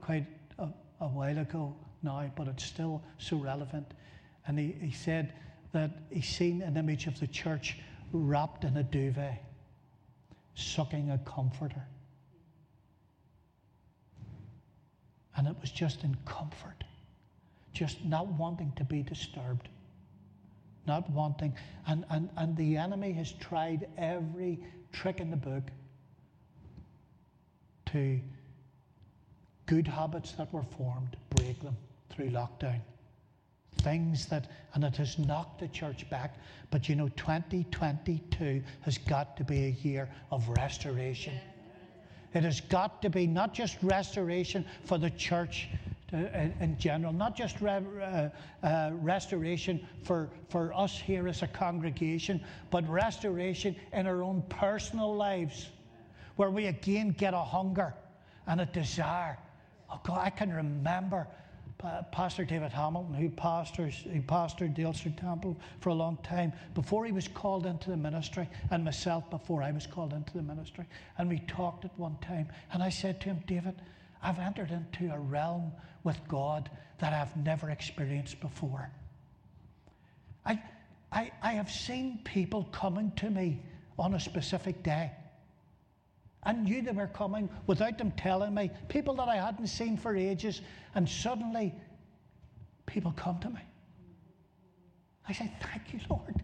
quite, 0.00 0.26
a, 0.58 0.68
a 1.00 1.08
while 1.08 1.38
ago 1.38 1.74
now, 2.02 2.30
but 2.36 2.48
it's 2.48 2.64
still 2.64 3.02
so 3.18 3.36
relevant. 3.36 3.92
And 4.46 4.58
he, 4.58 4.74
he 4.80 4.92
said 4.92 5.32
that 5.72 5.90
he's 6.10 6.28
seen 6.28 6.62
an 6.62 6.76
image 6.76 7.06
of 7.06 7.18
the 7.18 7.26
church 7.26 7.78
wrapped 8.12 8.64
in 8.64 8.76
a 8.76 8.82
duvet, 8.82 9.42
sucking 10.54 11.10
a 11.10 11.18
comforter. 11.18 11.82
And 15.36 15.46
it 15.46 15.56
was 15.60 15.70
just 15.70 16.04
in 16.04 16.16
comfort, 16.24 16.84
just 17.72 18.04
not 18.04 18.26
wanting 18.26 18.72
to 18.76 18.84
be 18.84 19.02
disturbed 19.02 19.68
not 20.86 21.08
wanting. 21.10 21.54
And, 21.86 22.04
and, 22.10 22.28
and 22.36 22.56
the 22.56 22.76
enemy 22.76 23.12
has 23.12 23.32
tried 23.32 23.88
every 23.96 24.60
trick 24.92 25.20
in 25.20 25.30
the 25.30 25.36
book 25.36 25.64
to 27.86 28.20
good 29.66 29.86
habits 29.86 30.32
that 30.32 30.52
were 30.52 30.64
formed, 30.76 31.16
break 31.30 31.60
them 31.62 31.76
through 32.10 32.30
lockdown. 32.30 32.80
Things 33.78 34.26
that, 34.26 34.50
and 34.74 34.84
it 34.84 34.96
has 34.96 35.18
knocked 35.18 35.60
the 35.60 35.68
church 35.68 36.08
back. 36.10 36.36
But 36.70 36.88
you 36.88 36.94
know, 36.94 37.08
2022 37.10 38.62
has 38.82 38.98
got 38.98 39.36
to 39.38 39.44
be 39.44 39.64
a 39.64 39.70
year 39.86 40.08
of 40.30 40.48
restoration. 40.48 41.34
It 42.34 42.44
has 42.44 42.60
got 42.60 43.02
to 43.02 43.10
be 43.10 43.26
not 43.26 43.52
just 43.52 43.76
restoration 43.82 44.64
for 44.84 44.98
the 44.98 45.10
church 45.10 45.68
uh, 46.12 46.16
in 46.60 46.76
general, 46.78 47.12
not 47.12 47.36
just 47.36 47.60
re- 47.60 47.80
uh, 48.02 48.28
uh, 48.62 48.90
restoration 48.94 49.86
for, 50.02 50.30
for 50.48 50.72
us 50.74 50.98
here 50.98 51.26
as 51.28 51.42
a 51.42 51.46
congregation, 51.46 52.42
but 52.70 52.88
restoration 52.88 53.74
in 53.92 54.06
our 54.06 54.22
own 54.22 54.42
personal 54.48 55.14
lives, 55.14 55.68
where 56.36 56.50
we 56.50 56.66
again 56.66 57.10
get 57.10 57.34
a 57.34 57.42
hunger 57.42 57.94
and 58.46 58.60
a 58.60 58.66
desire. 58.66 59.38
Oh 59.90 60.00
God, 60.04 60.20
I 60.22 60.30
can 60.30 60.52
remember 60.52 61.26
Pastor 62.12 62.44
David 62.44 62.72
Hamilton, 62.72 63.14
who 63.14 63.28
pastors, 63.28 64.04
who 64.04 64.20
pastored 64.22 64.74
the 64.76 64.84
Ulster 64.84 65.10
Temple 65.10 65.58
for 65.80 65.90
a 65.90 65.94
long 65.94 66.16
time, 66.22 66.52
before 66.74 67.04
he 67.04 67.12
was 67.12 67.28
called 67.28 67.66
into 67.66 67.90
the 67.90 67.96
ministry, 67.96 68.48
and 68.70 68.84
myself 68.84 69.28
before 69.30 69.62
I 69.62 69.72
was 69.72 69.86
called 69.86 70.12
into 70.12 70.32
the 70.32 70.42
ministry. 70.42 70.86
And 71.18 71.28
we 71.28 71.40
talked 71.40 71.84
at 71.84 71.98
one 71.98 72.16
time, 72.20 72.48
and 72.72 72.82
I 72.82 72.88
said 72.88 73.20
to 73.20 73.30
him, 73.30 73.42
David, 73.46 73.74
I've 74.22 74.38
entered 74.38 74.70
into 74.70 75.12
a 75.12 75.18
realm 75.18 75.72
with 76.04 76.18
God 76.28 76.70
that 76.98 77.12
I've 77.12 77.36
never 77.36 77.70
experienced 77.70 78.40
before. 78.40 78.90
I, 80.46 80.62
I, 81.10 81.32
I 81.42 81.52
have 81.52 81.70
seen 81.70 82.20
people 82.24 82.68
coming 82.72 83.12
to 83.16 83.30
me 83.30 83.60
on 83.98 84.14
a 84.14 84.20
specific 84.20 84.82
day. 84.82 85.10
I 86.44 86.52
knew 86.52 86.82
they 86.82 86.92
were 86.92 87.06
coming 87.06 87.48
without 87.66 87.98
them 87.98 88.12
telling 88.12 88.54
me, 88.54 88.70
people 88.88 89.14
that 89.14 89.28
I 89.28 89.36
hadn't 89.36 89.68
seen 89.68 89.96
for 89.96 90.16
ages, 90.16 90.60
and 90.94 91.08
suddenly 91.08 91.74
people 92.86 93.12
come 93.12 93.38
to 93.40 93.50
me. 93.50 93.60
I 95.28 95.32
say, 95.32 95.52
Thank 95.60 95.92
you, 95.92 96.00
Lord. 96.10 96.42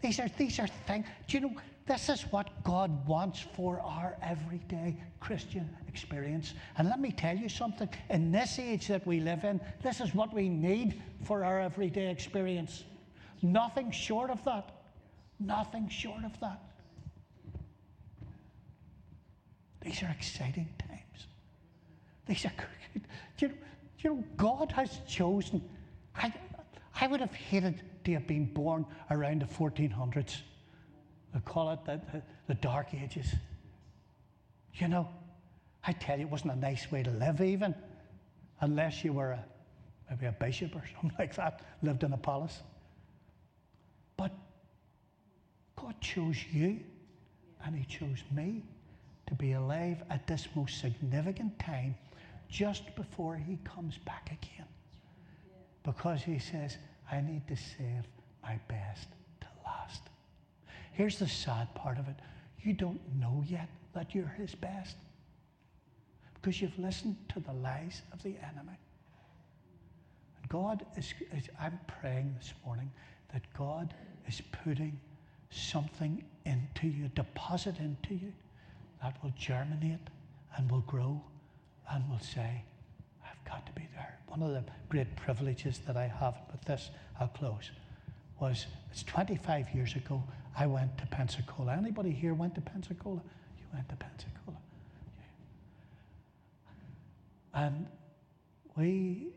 These 0.00 0.20
are, 0.20 0.28
these 0.36 0.58
are 0.60 0.66
things. 0.86 1.06
Do 1.26 1.38
you 1.38 1.40
know, 1.40 1.54
this 1.86 2.08
is 2.08 2.22
what 2.30 2.62
God 2.62 3.06
wants 3.06 3.40
for 3.40 3.80
our 3.80 4.16
everyday 4.22 4.96
Christian 5.20 5.68
experience. 5.88 6.54
And 6.78 6.88
let 6.88 7.00
me 7.00 7.10
tell 7.10 7.36
you 7.36 7.48
something 7.48 7.88
in 8.10 8.30
this 8.30 8.58
age 8.58 8.86
that 8.88 9.06
we 9.06 9.20
live 9.20 9.44
in, 9.44 9.60
this 9.82 10.00
is 10.00 10.14
what 10.14 10.32
we 10.32 10.48
need 10.48 11.02
for 11.24 11.44
our 11.44 11.60
everyday 11.60 12.10
experience. 12.10 12.84
Nothing 13.42 13.90
short 13.90 14.30
of 14.30 14.44
that. 14.44 14.70
Nothing 15.40 15.88
short 15.88 16.24
of 16.24 16.38
that. 16.40 16.60
These 19.84 20.02
are 20.02 20.10
exciting 20.10 20.68
times. 20.78 21.26
These 22.26 22.46
are, 22.46 22.52
you 23.38 23.48
know, 23.48 23.54
you 23.98 24.10
know 24.10 24.24
God 24.36 24.72
has 24.72 25.00
chosen. 25.06 25.62
I, 26.16 26.32
I 27.00 27.06
would 27.06 27.20
have 27.20 27.34
hated 27.34 27.82
to 28.04 28.12
have 28.14 28.26
been 28.26 28.46
born 28.46 28.86
around 29.10 29.42
the 29.42 29.46
1400s. 29.46 30.38
They 31.34 31.40
call 31.40 31.70
it 31.72 31.84
the, 31.84 32.00
the, 32.12 32.22
the 32.48 32.54
Dark 32.54 32.94
Ages. 32.94 33.26
You 34.74 34.88
know, 34.88 35.08
I 35.86 35.92
tell 35.92 36.18
you, 36.18 36.26
it 36.26 36.30
wasn't 36.30 36.52
a 36.52 36.56
nice 36.56 36.90
way 36.90 37.02
to 37.02 37.10
live, 37.10 37.40
even, 37.40 37.74
unless 38.60 39.04
you 39.04 39.12
were 39.12 39.32
a, 39.32 39.44
maybe 40.08 40.26
a 40.26 40.32
bishop 40.32 40.74
or 40.74 40.82
something 41.00 41.16
like 41.18 41.34
that, 41.36 41.60
lived 41.82 42.04
in 42.04 42.12
a 42.14 42.18
palace. 42.18 42.62
But 44.16 44.32
God 45.76 46.00
chose 46.00 46.38
you, 46.52 46.80
and 47.64 47.76
He 47.76 47.84
chose 47.84 48.22
me 48.34 48.62
to 49.26 49.34
be 49.34 49.52
alive 49.52 50.02
at 50.10 50.26
this 50.26 50.48
most 50.54 50.80
significant 50.80 51.58
time 51.58 51.94
just 52.48 52.94
before 52.94 53.36
He 53.36 53.58
comes 53.64 53.98
back 53.98 54.26
again. 54.26 54.66
Because 55.82 56.22
He 56.22 56.38
says, 56.38 56.76
I 57.10 57.20
need 57.20 57.46
to 57.48 57.56
save 57.56 58.04
my 58.42 58.58
best 58.68 59.08
to 59.40 59.46
last. 59.64 60.02
Here's 60.92 61.18
the 61.18 61.28
sad 61.28 61.74
part 61.74 61.98
of 61.98 62.08
it 62.08 62.16
you 62.62 62.72
don't 62.72 63.00
know 63.18 63.44
yet 63.46 63.68
that 63.92 64.14
you're 64.14 64.34
His 64.38 64.54
best 64.54 64.96
because 66.34 66.60
you've 66.60 66.78
listened 66.78 67.16
to 67.30 67.40
the 67.40 67.52
lies 67.52 68.02
of 68.12 68.22
the 68.22 68.34
enemy. 68.36 68.78
And 70.40 70.48
God 70.48 70.84
is, 70.96 71.14
is, 71.34 71.48
I'm 71.58 71.78
praying 72.00 72.34
this 72.38 72.52
morning 72.66 72.90
that 73.32 73.42
God 73.56 73.94
is 74.28 74.42
putting 74.62 74.98
something 75.50 76.22
into 76.44 76.86
you, 76.86 77.08
deposit 77.14 77.78
into 77.78 78.14
you 78.14 78.32
that 79.04 79.22
will 79.22 79.34
germinate 79.38 80.08
and 80.56 80.70
will 80.70 80.80
grow 80.80 81.20
and 81.92 82.08
will 82.08 82.18
say, 82.18 82.64
I've 83.22 83.44
got 83.44 83.66
to 83.66 83.72
be 83.72 83.86
there. 83.94 84.18
One 84.28 84.42
of 84.42 84.48
the 84.48 84.64
great 84.88 85.14
privileges 85.14 85.78
that 85.86 85.94
I 85.94 86.06
have 86.06 86.34
with 86.50 86.62
this, 86.62 86.90
I'll 87.20 87.28
close, 87.28 87.70
was 88.40 88.66
it's 88.90 89.02
25 89.02 89.74
years 89.74 89.94
ago 89.94 90.24
I 90.56 90.66
went 90.66 90.96
to 90.98 91.06
Pensacola. 91.06 91.76
Anybody 91.76 92.12
here 92.12 92.32
went 92.32 92.54
to 92.54 92.62
Pensacola? 92.62 93.20
You 93.58 93.64
went 93.74 93.86
to 93.90 93.96
Pensacola. 93.96 94.56
And 97.52 97.86
we, 98.74 99.28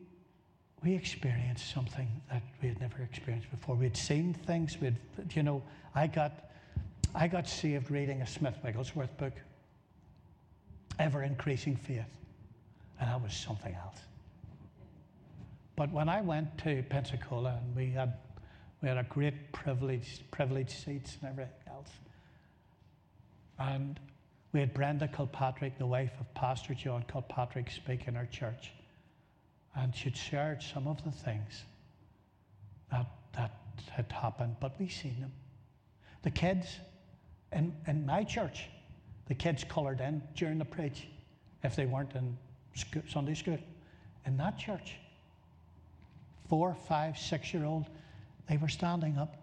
we 0.81 0.95
experienced 0.95 1.73
something 1.73 2.07
that 2.31 2.41
we 2.61 2.69
had 2.69 2.79
never 2.79 3.01
experienced 3.01 3.51
before. 3.51 3.75
We 3.75 3.85
had 3.85 3.97
seen 3.97 4.33
things. 4.33 4.79
We'd, 4.79 4.95
you 5.35 5.43
know, 5.43 5.61
I 5.93 6.07
got, 6.07 6.51
I 7.13 7.27
got 7.27 7.49
saved 7.49 7.91
reading 7.91 8.21
a 8.21 8.27
Smith 8.27 8.55
Wigglesworth 8.63 9.15
book, 9.17 9.33
Ever 10.99 11.23
Increasing 11.23 11.75
Faith. 11.75 12.05
And 12.99 13.09
that 13.09 13.21
was 13.21 13.33
something 13.33 13.73
else. 13.73 13.99
But 15.75 15.91
when 15.91 16.09
I 16.09 16.21
went 16.21 16.57
to 16.59 16.83
Pensacola 16.89 17.59
and 17.63 17.75
we 17.75 17.91
had, 17.91 18.13
we 18.81 18.89
had 18.89 18.97
a 18.97 19.03
great 19.03 19.51
privilege, 19.51 20.23
privileged 20.31 20.71
seats 20.71 21.17
and 21.21 21.29
everything 21.29 21.53
else. 21.69 21.91
And 23.59 23.99
we 24.53 24.59
had 24.59 24.73
Brenda 24.73 25.07
Kilpatrick, 25.07 25.77
the 25.77 25.85
wife 25.85 26.13
of 26.19 26.33
Pastor 26.33 26.73
John 26.73 27.03
Kilpatrick, 27.11 27.69
speak 27.69 28.07
in 28.07 28.17
our 28.17 28.25
church. 28.25 28.71
And 29.75 29.95
she'd 29.95 30.17
shared 30.17 30.63
some 30.63 30.87
of 30.87 31.03
the 31.03 31.11
things 31.11 31.63
that, 32.91 33.05
that 33.33 33.51
had 33.91 34.11
happened, 34.11 34.55
but 34.59 34.79
we 34.79 34.89
seen 34.89 35.19
them. 35.19 35.31
The 36.23 36.31
kids 36.31 36.79
in, 37.51 37.75
in 37.85 38.05
my 38.05 38.23
church, 38.23 38.67
the 39.27 39.35
kids 39.35 39.63
coloured 39.63 40.01
in 40.01 40.21
during 40.35 40.57
the 40.57 40.65
preach 40.65 41.07
if 41.63 41.75
they 41.75 41.85
weren't 41.85 42.13
in 42.15 42.37
school, 42.75 43.03
Sunday 43.09 43.33
school. 43.33 43.59
In 44.25 44.37
that 44.37 44.57
church, 44.57 44.95
four, 46.49 46.75
five, 46.87 47.17
six 47.17 47.53
year 47.53 47.65
old, 47.65 47.87
they 48.49 48.57
were 48.57 48.69
standing 48.69 49.17
up 49.17 49.35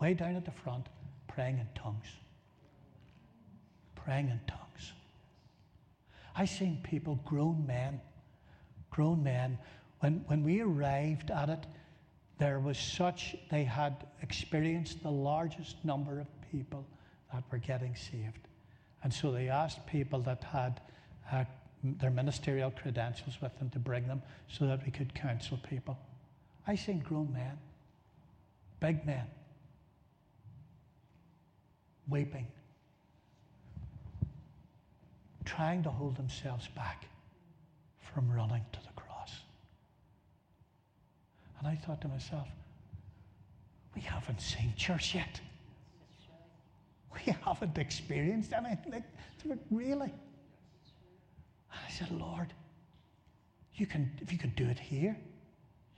way 0.00 0.14
down 0.14 0.36
at 0.36 0.44
the 0.44 0.50
front 0.50 0.86
praying 1.28 1.58
in 1.58 1.68
tongues 1.74 2.08
praying 4.04 4.28
in 4.28 4.40
tongues. 4.46 4.92
I 6.36 6.44
seen 6.44 6.80
people, 6.82 7.18
grown 7.24 7.66
men, 7.66 8.00
grown 8.90 9.22
men, 9.22 9.58
when, 10.00 10.24
when 10.26 10.44
we 10.44 10.60
arrived 10.60 11.30
at 11.30 11.48
it, 11.48 11.66
there 12.38 12.58
was 12.58 12.76
such, 12.76 13.36
they 13.50 13.64
had 13.64 14.06
experienced 14.22 15.02
the 15.02 15.10
largest 15.10 15.76
number 15.84 16.20
of 16.20 16.26
people 16.50 16.84
that 17.32 17.44
were 17.50 17.58
getting 17.58 17.94
saved. 17.94 18.48
And 19.04 19.14
so 19.14 19.30
they 19.30 19.48
asked 19.48 19.86
people 19.86 20.18
that 20.20 20.42
had 20.42 20.80
uh, 21.30 21.44
their 21.82 22.10
ministerial 22.10 22.70
credentials 22.72 23.40
with 23.40 23.56
them 23.58 23.70
to 23.70 23.78
bring 23.78 24.08
them 24.08 24.22
so 24.48 24.66
that 24.66 24.84
we 24.84 24.90
could 24.90 25.14
counsel 25.14 25.58
people. 25.68 25.96
I 26.66 26.74
seen 26.74 26.98
grown 27.00 27.32
men, 27.32 27.58
big 28.80 29.06
men, 29.06 29.26
weeping 32.08 32.46
trying 35.44 35.82
to 35.82 35.90
hold 35.90 36.16
themselves 36.16 36.68
back 36.68 37.06
from 38.00 38.30
running 38.30 38.64
to 38.72 38.80
the 38.80 39.00
cross. 39.00 39.40
And 41.58 41.68
I 41.68 41.76
thought 41.76 42.00
to 42.02 42.08
myself, 42.08 42.48
we 43.94 44.00
haven't 44.00 44.40
seen 44.40 44.72
church 44.76 45.14
yet. 45.14 45.40
We 47.14 47.32
haven't 47.44 47.78
experienced 47.78 48.52
anything 48.52 48.92
like 48.92 49.58
really. 49.70 50.12
I 51.72 51.90
said, 51.90 52.10
Lord, 52.10 52.52
you 53.74 53.86
can 53.86 54.10
if 54.20 54.32
you 54.32 54.38
can 54.38 54.50
do 54.50 54.64
it 54.64 54.78
here, 54.78 55.16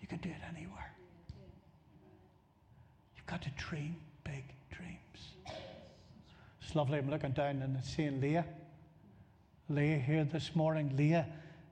you 0.01 0.09
can 0.09 0.19
do 0.19 0.29
it 0.29 0.43
anywhere. 0.55 0.93
You've 3.17 3.27
got 3.27 3.43
to 3.43 3.51
dream 3.57 3.97
big 4.25 4.45
dreams. 4.71 5.57
It's 6.63 6.75
lovely. 6.75 6.99
I'm 6.99 7.11
looking 7.11 7.33
down 7.33 7.63
and 7.63 7.83
seeing 7.85 8.21
Leah. 8.21 8.47
Leah 9.69 9.99
here 9.99 10.25
this 10.25 10.55
morning. 10.55 10.95
Leah 10.97 11.27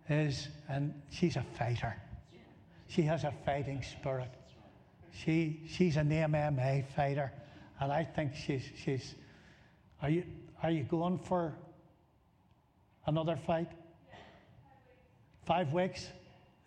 is, 0.08 0.48
and 0.68 0.94
she's 1.10 1.36
a 1.36 1.44
fighter. 1.58 1.96
She 2.88 3.02
has 3.02 3.24
a 3.24 3.32
fighting 3.44 3.82
spirit. 3.82 4.30
She, 5.12 5.60
she's 5.68 5.96
an 5.96 6.10
MMA 6.10 6.86
fighter, 6.94 7.32
and 7.80 7.92
I 7.92 8.04
think 8.04 8.34
she's, 8.34 8.62
she's. 8.76 9.14
Are 10.04 10.10
you, 10.10 10.22
are 10.62 10.70
you 10.70 10.82
going 10.82 11.18
for 11.18 11.54
another 13.06 13.36
fight? 13.36 13.70
Five 15.46 15.72
weeks? 15.72 16.08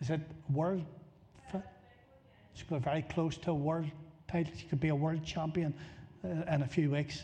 Is 0.00 0.10
it 0.10 0.20
world? 0.50 0.84
She's 2.52 2.64
going 2.68 2.82
very 2.82 3.02
close 3.02 3.36
to 3.36 3.52
a 3.52 3.54
world 3.54 3.92
title. 4.26 4.52
She 4.56 4.66
could 4.66 4.80
be 4.80 4.88
a 4.88 4.94
world 4.96 5.24
champion 5.24 5.72
uh, 6.24 6.52
in 6.52 6.62
a 6.62 6.66
few 6.66 6.90
weeks. 6.90 7.22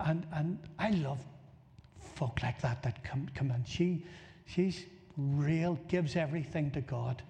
And, 0.00 0.26
and 0.32 0.58
I 0.78 0.92
love 0.92 1.22
folk 2.14 2.42
like 2.42 2.58
that 2.62 2.82
that 2.82 3.04
come, 3.04 3.28
come 3.34 3.50
in. 3.50 3.62
She, 3.66 4.06
she's 4.46 4.86
real, 5.18 5.78
gives 5.88 6.16
everything 6.16 6.70
to 6.70 6.80
God. 6.80 7.22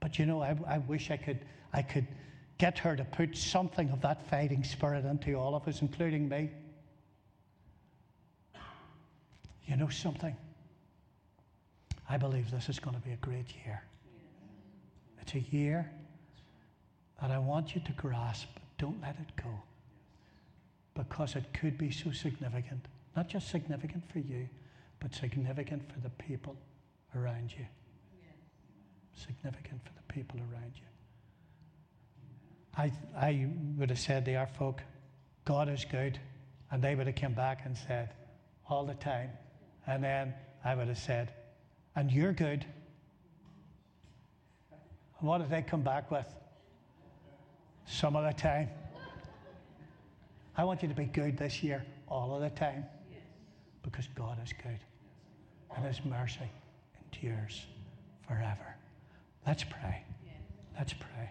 But 0.00 0.18
you 0.18 0.26
know, 0.26 0.42
I, 0.42 0.56
I 0.66 0.78
wish 0.78 1.12
I 1.12 1.18
could, 1.18 1.38
I 1.72 1.82
could 1.82 2.08
get 2.64 2.78
her 2.78 2.96
to 2.96 3.04
put 3.04 3.36
something 3.36 3.90
of 3.90 4.00
that 4.00 4.26
fighting 4.30 4.64
spirit 4.64 5.04
into 5.04 5.34
all 5.34 5.54
of 5.54 5.68
us, 5.68 5.82
including 5.82 6.30
me. 6.30 6.50
You 9.66 9.76
know 9.76 9.90
something? 9.90 10.34
I 12.08 12.16
believe 12.16 12.50
this 12.50 12.70
is 12.70 12.78
going 12.78 12.96
to 12.96 13.02
be 13.02 13.12
a 13.12 13.16
great 13.16 13.54
year. 13.66 13.82
It's 15.20 15.34
a 15.34 15.40
year 15.40 15.90
that 17.20 17.30
I 17.30 17.36
want 17.38 17.74
you 17.74 17.82
to 17.82 17.92
grasp. 17.92 18.48
Don't 18.78 18.98
let 19.02 19.16
it 19.20 19.36
go. 19.36 19.50
Because 20.94 21.36
it 21.36 21.44
could 21.52 21.76
be 21.76 21.90
so 21.90 22.12
significant. 22.12 22.86
Not 23.14 23.28
just 23.28 23.50
significant 23.50 24.10
for 24.10 24.20
you, 24.20 24.48
but 25.00 25.14
significant 25.14 25.82
for 25.92 26.00
the 26.00 26.08
people 26.08 26.56
around 27.14 27.52
you. 27.52 27.66
Significant 29.12 29.82
for 29.84 29.92
the 29.92 30.14
people 30.14 30.40
around 30.50 30.72
you. 30.76 30.93
I, 32.76 32.92
I 33.16 33.48
would 33.76 33.90
have 33.90 33.98
said 33.98 34.24
to 34.24 34.34
our 34.34 34.46
folk, 34.46 34.82
God 35.44 35.68
is 35.68 35.84
good. 35.84 36.18
And 36.70 36.82
they 36.82 36.94
would 36.94 37.06
have 37.06 37.16
come 37.16 37.34
back 37.34 37.60
and 37.64 37.76
said, 37.76 38.10
all 38.68 38.84
the 38.84 38.94
time. 38.94 39.30
And 39.86 40.02
then 40.02 40.34
I 40.64 40.74
would 40.74 40.88
have 40.88 40.98
said, 40.98 41.32
and 41.94 42.10
you're 42.10 42.32
good. 42.32 42.64
And 45.18 45.28
what 45.28 45.38
did 45.38 45.50
they 45.50 45.62
come 45.62 45.82
back 45.82 46.10
with? 46.10 46.26
Some 47.86 48.16
of 48.16 48.24
the 48.24 48.32
time. 48.40 48.68
I 50.56 50.64
want 50.64 50.82
you 50.82 50.88
to 50.88 50.94
be 50.94 51.04
good 51.04 51.36
this 51.36 51.62
year, 51.62 51.84
all 52.08 52.34
of 52.34 52.40
the 52.40 52.50
time 52.50 52.84
because 53.84 54.08
God 54.14 54.38
is 54.42 54.52
good 54.52 54.80
and 55.76 55.84
His 55.84 56.04
mercy 56.04 56.50
endures 57.12 57.66
forever. 58.26 58.74
Let's 59.46 59.62
pray. 59.64 60.02
Let's 60.76 60.94
pray. 60.94 61.30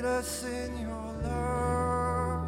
lead 0.00 0.08
us 0.08 0.44
in 0.44 0.80
your 0.80 1.14
love. 1.24 2.46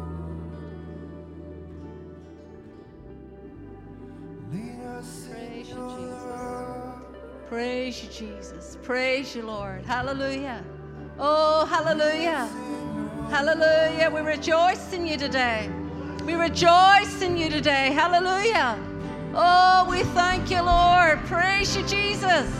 Lead 4.51 4.83
us 4.97 5.27
Praise 5.29 5.69
your 5.69 5.89
Jesus. 5.89 6.23
love. 6.23 7.01
Praise 7.47 8.03
you, 8.03 8.09
Jesus. 8.09 8.77
Praise 8.81 9.35
you, 9.35 9.43
Lord. 9.43 9.85
Hallelujah. 9.85 10.63
Oh, 11.19 11.65
hallelujah. 11.65 12.49
Hallelujah. 13.29 14.09
We 14.09 14.21
rejoice 14.21 14.91
in 14.91 15.05
you 15.05 15.17
today. 15.17 15.69
We 16.25 16.33
rejoice 16.33 17.21
in 17.21 17.37
you 17.37 17.51
today. 17.51 17.91
Hallelujah. 17.91 18.79
Oh, 19.35 19.85
we 19.87 20.01
thank 20.15 20.49
you, 20.49 20.63
Lord. 20.63 21.19
Praise 21.25 21.77
you, 21.77 21.85
Jesus. 21.85 22.51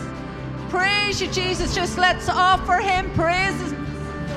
Praise 0.68 1.20
you, 1.20 1.26
Jesus. 1.32 1.74
Just 1.74 1.98
let's 1.98 2.28
offer 2.28 2.76
him 2.76 3.10
praises. 3.14 3.73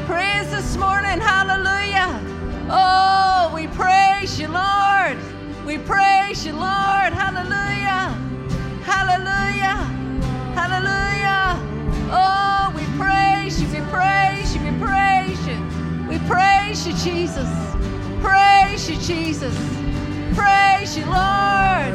Praise 0.07 0.49
this 0.51 0.77
morning. 0.77 1.19
Hallelujah. 1.19 2.21
Oh, 2.69 3.51
we 3.53 3.67
praise 3.67 4.39
you, 4.39 4.47
Lord. 4.47 5.17
We 5.65 5.79
praise 5.79 6.45
you, 6.45 6.53
Lord. 6.53 7.11
Hallelujah. 7.11 8.15
Hallelujah. 8.85 9.75
Hallelujah. 10.55 11.59
Oh, 12.09 12.71
we 12.73 12.83
praise 12.97 13.61
you. 13.61 13.67
We 13.67 13.81
praise 13.91 14.55
you. 14.55 14.61
We 14.63 14.79
praise 14.79 15.45
you. 15.45 16.07
We 16.07 16.19
praise 16.19 16.87
you, 16.87 16.93
Jesus. 16.93 17.49
Praise 18.21 18.89
you, 18.89 18.95
Jesus. 19.01 19.57
Praise 20.37 20.95
you, 20.95 21.03
Lord. 21.03 21.91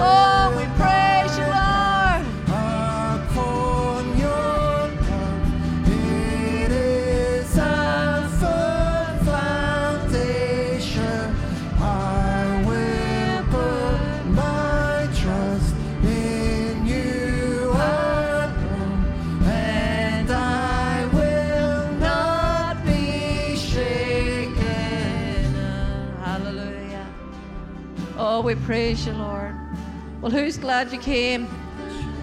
Oh, 0.00 0.54
we 0.56 0.64
praise 0.80 1.36
you, 1.36 1.44
Lord. 1.44 1.71
Oh, 28.24 28.40
we 28.40 28.54
praise 28.54 29.04
you, 29.04 29.14
Lord. 29.14 29.52
Well, 30.20 30.30
who's 30.30 30.56
glad 30.56 30.92
you 30.92 30.98
came 31.00 31.48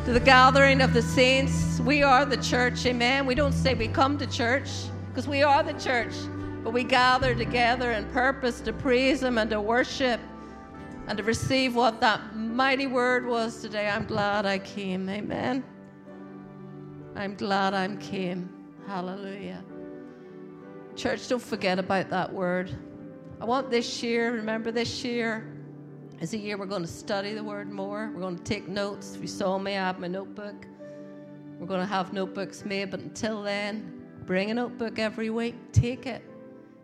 to 0.06 0.14
the 0.14 0.20
gathering 0.22 0.80
of 0.80 0.94
the 0.94 1.02
saints? 1.02 1.82
We 1.82 2.04
are 2.04 2.24
the 2.24 2.38
church, 2.38 2.86
amen. 2.86 3.26
We 3.26 3.36
don't 3.36 3.52
say 3.52 3.74
we 3.74 3.90
come 3.90 4.18
to 4.20 4.26
church 4.26 4.70
because 5.10 5.28
we 5.28 5.44
are 5.44 5.62
the 5.62 5.74
church, 5.74 6.14
but 6.64 6.72
we 6.72 6.86
gather 6.86 7.36
together 7.36 7.92
in 7.92 8.06
purpose 8.12 8.62
to 8.62 8.72
praise 8.72 9.22
Him 9.22 9.38
and 9.38 9.50
to 9.50 9.60
worship 9.60 10.22
and 11.08 11.18
to 11.18 11.24
receive 11.26 11.76
what 11.76 12.00
that 12.00 12.34
mighty 12.34 12.88
word 12.88 13.26
was 13.26 13.62
today. 13.62 13.90
I'm 13.90 14.06
glad 14.06 14.46
I 14.46 14.60
came, 14.60 15.10
amen. 15.10 15.66
I'm 17.18 17.36
glad 17.36 17.74
I 17.74 17.94
came. 17.98 18.50
Hallelujah. 18.88 19.66
Church, 20.96 21.28
don't 21.28 21.44
forget 21.44 21.78
about 21.78 22.10
that 22.10 22.32
word. 22.32 22.74
I 23.42 23.44
want 23.44 23.70
this 23.70 24.02
year, 24.02 24.32
remember 24.32 24.72
this 24.72 25.04
year 25.04 25.58
is 26.20 26.34
a 26.34 26.38
year 26.38 26.58
we're 26.58 26.66
going 26.66 26.82
to 26.82 26.88
study 26.88 27.34
the 27.34 27.44
word 27.44 27.72
more. 27.72 28.12
We're 28.14 28.22
going 28.22 28.38
to 28.38 28.44
take 28.44 28.68
notes. 28.68 29.16
If 29.16 29.22
you 29.22 29.28
saw 29.28 29.58
me, 29.58 29.72
I 29.72 29.86
have 29.86 30.00
my 30.00 30.08
notebook. 30.08 30.66
We're 31.58 31.68
going 31.68 31.80
to 31.80 31.86
have 31.86 32.14
notebooks 32.14 32.66
made, 32.66 32.92
but 32.92 33.00
until 33.00 33.42
then, 33.42 34.06
bring 34.26 34.52
a 34.52 34.54
notebook 34.54 35.00
every 35.00 35.30
week. 35.30 35.56
Take 35.72 36.06
it. 36.06 36.22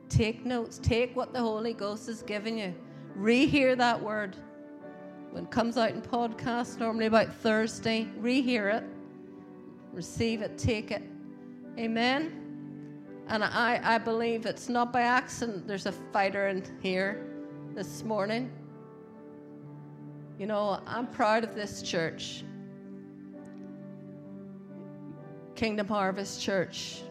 Take 0.09 0.45
notes. 0.45 0.79
Take 0.81 1.15
what 1.15 1.33
the 1.33 1.39
Holy 1.39 1.73
Ghost 1.73 2.07
has 2.07 2.21
given 2.21 2.57
you. 2.57 2.73
Rehear 3.17 3.77
that 3.77 4.01
word. 4.01 4.38
When 5.31 5.43
it 5.43 5.51
comes 5.51 5.77
out 5.77 5.91
in 5.91 6.01
podcast, 6.01 6.79
normally 6.79 7.07
about 7.07 7.33
Thursday, 7.33 8.07
rehear 8.19 8.73
it. 8.73 8.83
Receive 9.91 10.41
it. 10.41 10.57
Take 10.57 10.91
it. 10.91 11.03
Amen. 11.77 12.41
And 13.27 13.43
I, 13.43 13.81
I 13.83 13.97
believe 13.97 14.45
it's 14.45 14.69
not 14.69 14.93
by 14.93 15.01
accident 15.01 15.67
there's 15.67 15.88
a 15.88 15.91
fighter 15.91 16.47
in 16.47 16.63
here 16.81 17.25
this 17.73 18.03
morning. 18.03 18.49
You 20.38 20.47
know, 20.47 20.81
I'm 20.86 21.07
proud 21.07 21.43
of 21.43 21.55
this 21.55 21.81
church. 21.81 22.43
Kingdom 25.55 25.88
Harvest 25.88 26.41
Church. 26.41 27.01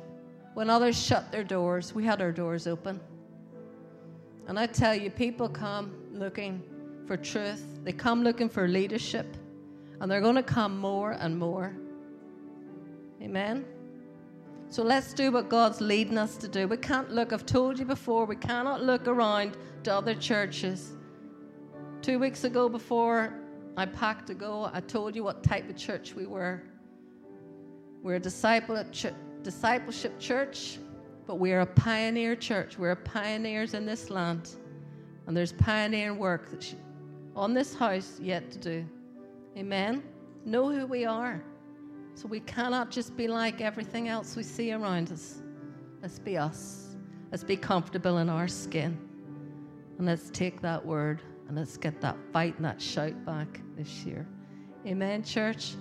When 0.53 0.69
others 0.69 1.03
shut 1.03 1.33
their 1.33 1.43
doors, 1.43 1.95
we 1.95 2.05
had 2.05 2.21
our 2.21 2.33
doors 2.33 2.67
open. 2.67 3.01
And 4.47 4.59
I 4.59 4.67
tell 4.67 4.95
you, 4.95 5.11
people 5.11 5.49
come 5.49 5.95
looking 6.13 6.63
for 7.07 7.17
truth, 7.17 7.65
they 7.83 7.93
come 7.93 8.23
looking 8.23 8.49
for 8.49 8.69
leadership, 8.69 9.37
and 10.01 10.11
they're 10.11 10.21
going 10.21 10.37
to 10.37 10.43
come 10.43 10.79
more 10.79 11.13
and 11.13 11.39
more. 11.39 11.75
Amen. 13.23 13.65
So 14.69 14.83
let's 14.83 15.15
do 15.15 15.33
what 15.33 15.49
God's 15.49 15.81
leading 15.81 16.19
us 16.19 16.37
to 16.39 16.49
do. 16.49 16.69
We 16.69 16.77
can't 16.77 17.11
look, 17.11 17.33
I've 17.33 17.47
told 17.47 17.79
you 17.79 17.85
before, 17.85 18.27
we 18.27 18.37
cannot 18.37 18.83
look 18.83 19.09
around 19.09 19.57
to 19.85 19.95
other 19.95 20.15
churches. 20.15 20.93
Two 22.05 22.19
weeks 22.19 22.45
ago, 22.45 22.69
before 22.69 23.33
I 23.79 23.87
packed 23.87 24.27
to 24.27 24.35
go, 24.35 24.69
I 24.75 24.83
told 24.83 25.17
you 25.17 25.25
what 25.25 25.43
type 25.43 25.71
of 25.71 25.77
church 25.79 26.13
we 26.13 26.27
were. 26.27 26.63
We're 28.03 28.17
a 28.17 28.21
discipleship 28.21 29.15
church, 30.21 30.79
but 31.27 31.37
we're 31.37 31.63
a 31.63 31.67
pioneer 31.67 32.37
church. 32.37 32.79
We're 32.79 32.95
pioneers 32.95 33.73
in 33.73 33.87
this 33.87 34.11
land. 34.11 34.51
And 35.27 35.35
there's 35.35 35.55
pioneer 35.55 36.13
work 36.13 36.51
that's 36.51 36.75
on 37.35 37.55
this 37.55 37.75
house 37.75 38.21
yet 38.21 38.51
to 38.51 38.59
do. 38.59 38.85
Amen? 39.57 40.03
Know 40.45 40.71
who 40.71 40.85
we 40.85 41.07
are. 41.07 41.43
So 42.17 42.29
we 42.29 42.41
cannot 42.41 42.91
just 42.91 43.17
be 43.17 43.29
like 43.29 43.63
everything 43.63 44.09
else 44.09 44.37
we 44.37 44.43
see 44.43 44.75
around 44.75 45.11
us. 45.11 45.41
Let's 46.03 46.19
be 46.19 46.37
us. 46.37 46.97
Let's 47.31 47.45
be 47.45 47.57
comfortable 47.57 48.19
in 48.19 48.29
our 48.29 48.47
skin. 48.47 48.99
And 49.97 50.07
let's 50.07 50.29
take 50.29 50.61
that 50.61 50.85
word 50.85 51.23
and 51.49 51.57
let's 51.57 51.77
get 51.77 52.01
that 52.01 52.17
fight 52.33 52.57
and 52.57 52.65
that 52.65 52.81
shout 52.81 53.25
back 53.25 53.61
this 53.77 54.05
year. 54.05 54.27
Amen, 54.87 55.23
church. 55.23 55.75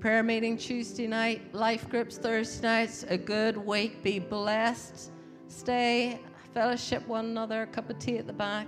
Prayer 0.00 0.22
meeting 0.22 0.56
Tuesday 0.56 1.06
night, 1.06 1.54
life 1.54 1.88
groups 1.88 2.16
Thursday 2.16 2.66
nights. 2.66 3.04
A 3.08 3.18
good 3.18 3.56
week. 3.56 4.02
Be 4.02 4.18
blessed. 4.18 5.10
Stay, 5.48 6.20
fellowship 6.54 7.06
one 7.06 7.26
another, 7.26 7.66
cup 7.66 7.90
of 7.90 7.98
tea 7.98 8.18
at 8.18 8.26
the 8.26 8.32
back. 8.32 8.66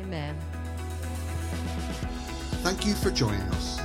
Amen. 0.00 0.36
Thank 2.62 2.86
you 2.86 2.94
for 2.94 3.10
joining 3.10 3.40
us. 3.40 3.80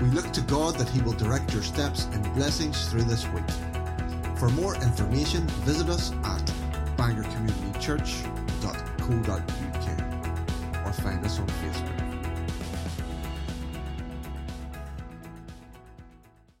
We 0.00 0.08
look 0.08 0.30
to 0.32 0.40
God 0.42 0.76
that 0.76 0.88
He 0.88 1.00
will 1.02 1.12
direct 1.12 1.52
your 1.52 1.62
steps 1.62 2.06
and 2.12 2.22
blessings 2.34 2.88
through 2.88 3.04
this 3.04 3.26
week. 3.28 3.44
For 4.36 4.48
more 4.50 4.74
information, 4.76 5.46
visit 5.64 5.88
us 5.88 6.12
at 6.24 6.52
bangorcommunitychurch.co.uk 6.96 9.69
or 10.90 10.92
find 10.94 11.24
us 11.24 11.38
on 11.38 11.46
Facebook. 11.46 12.09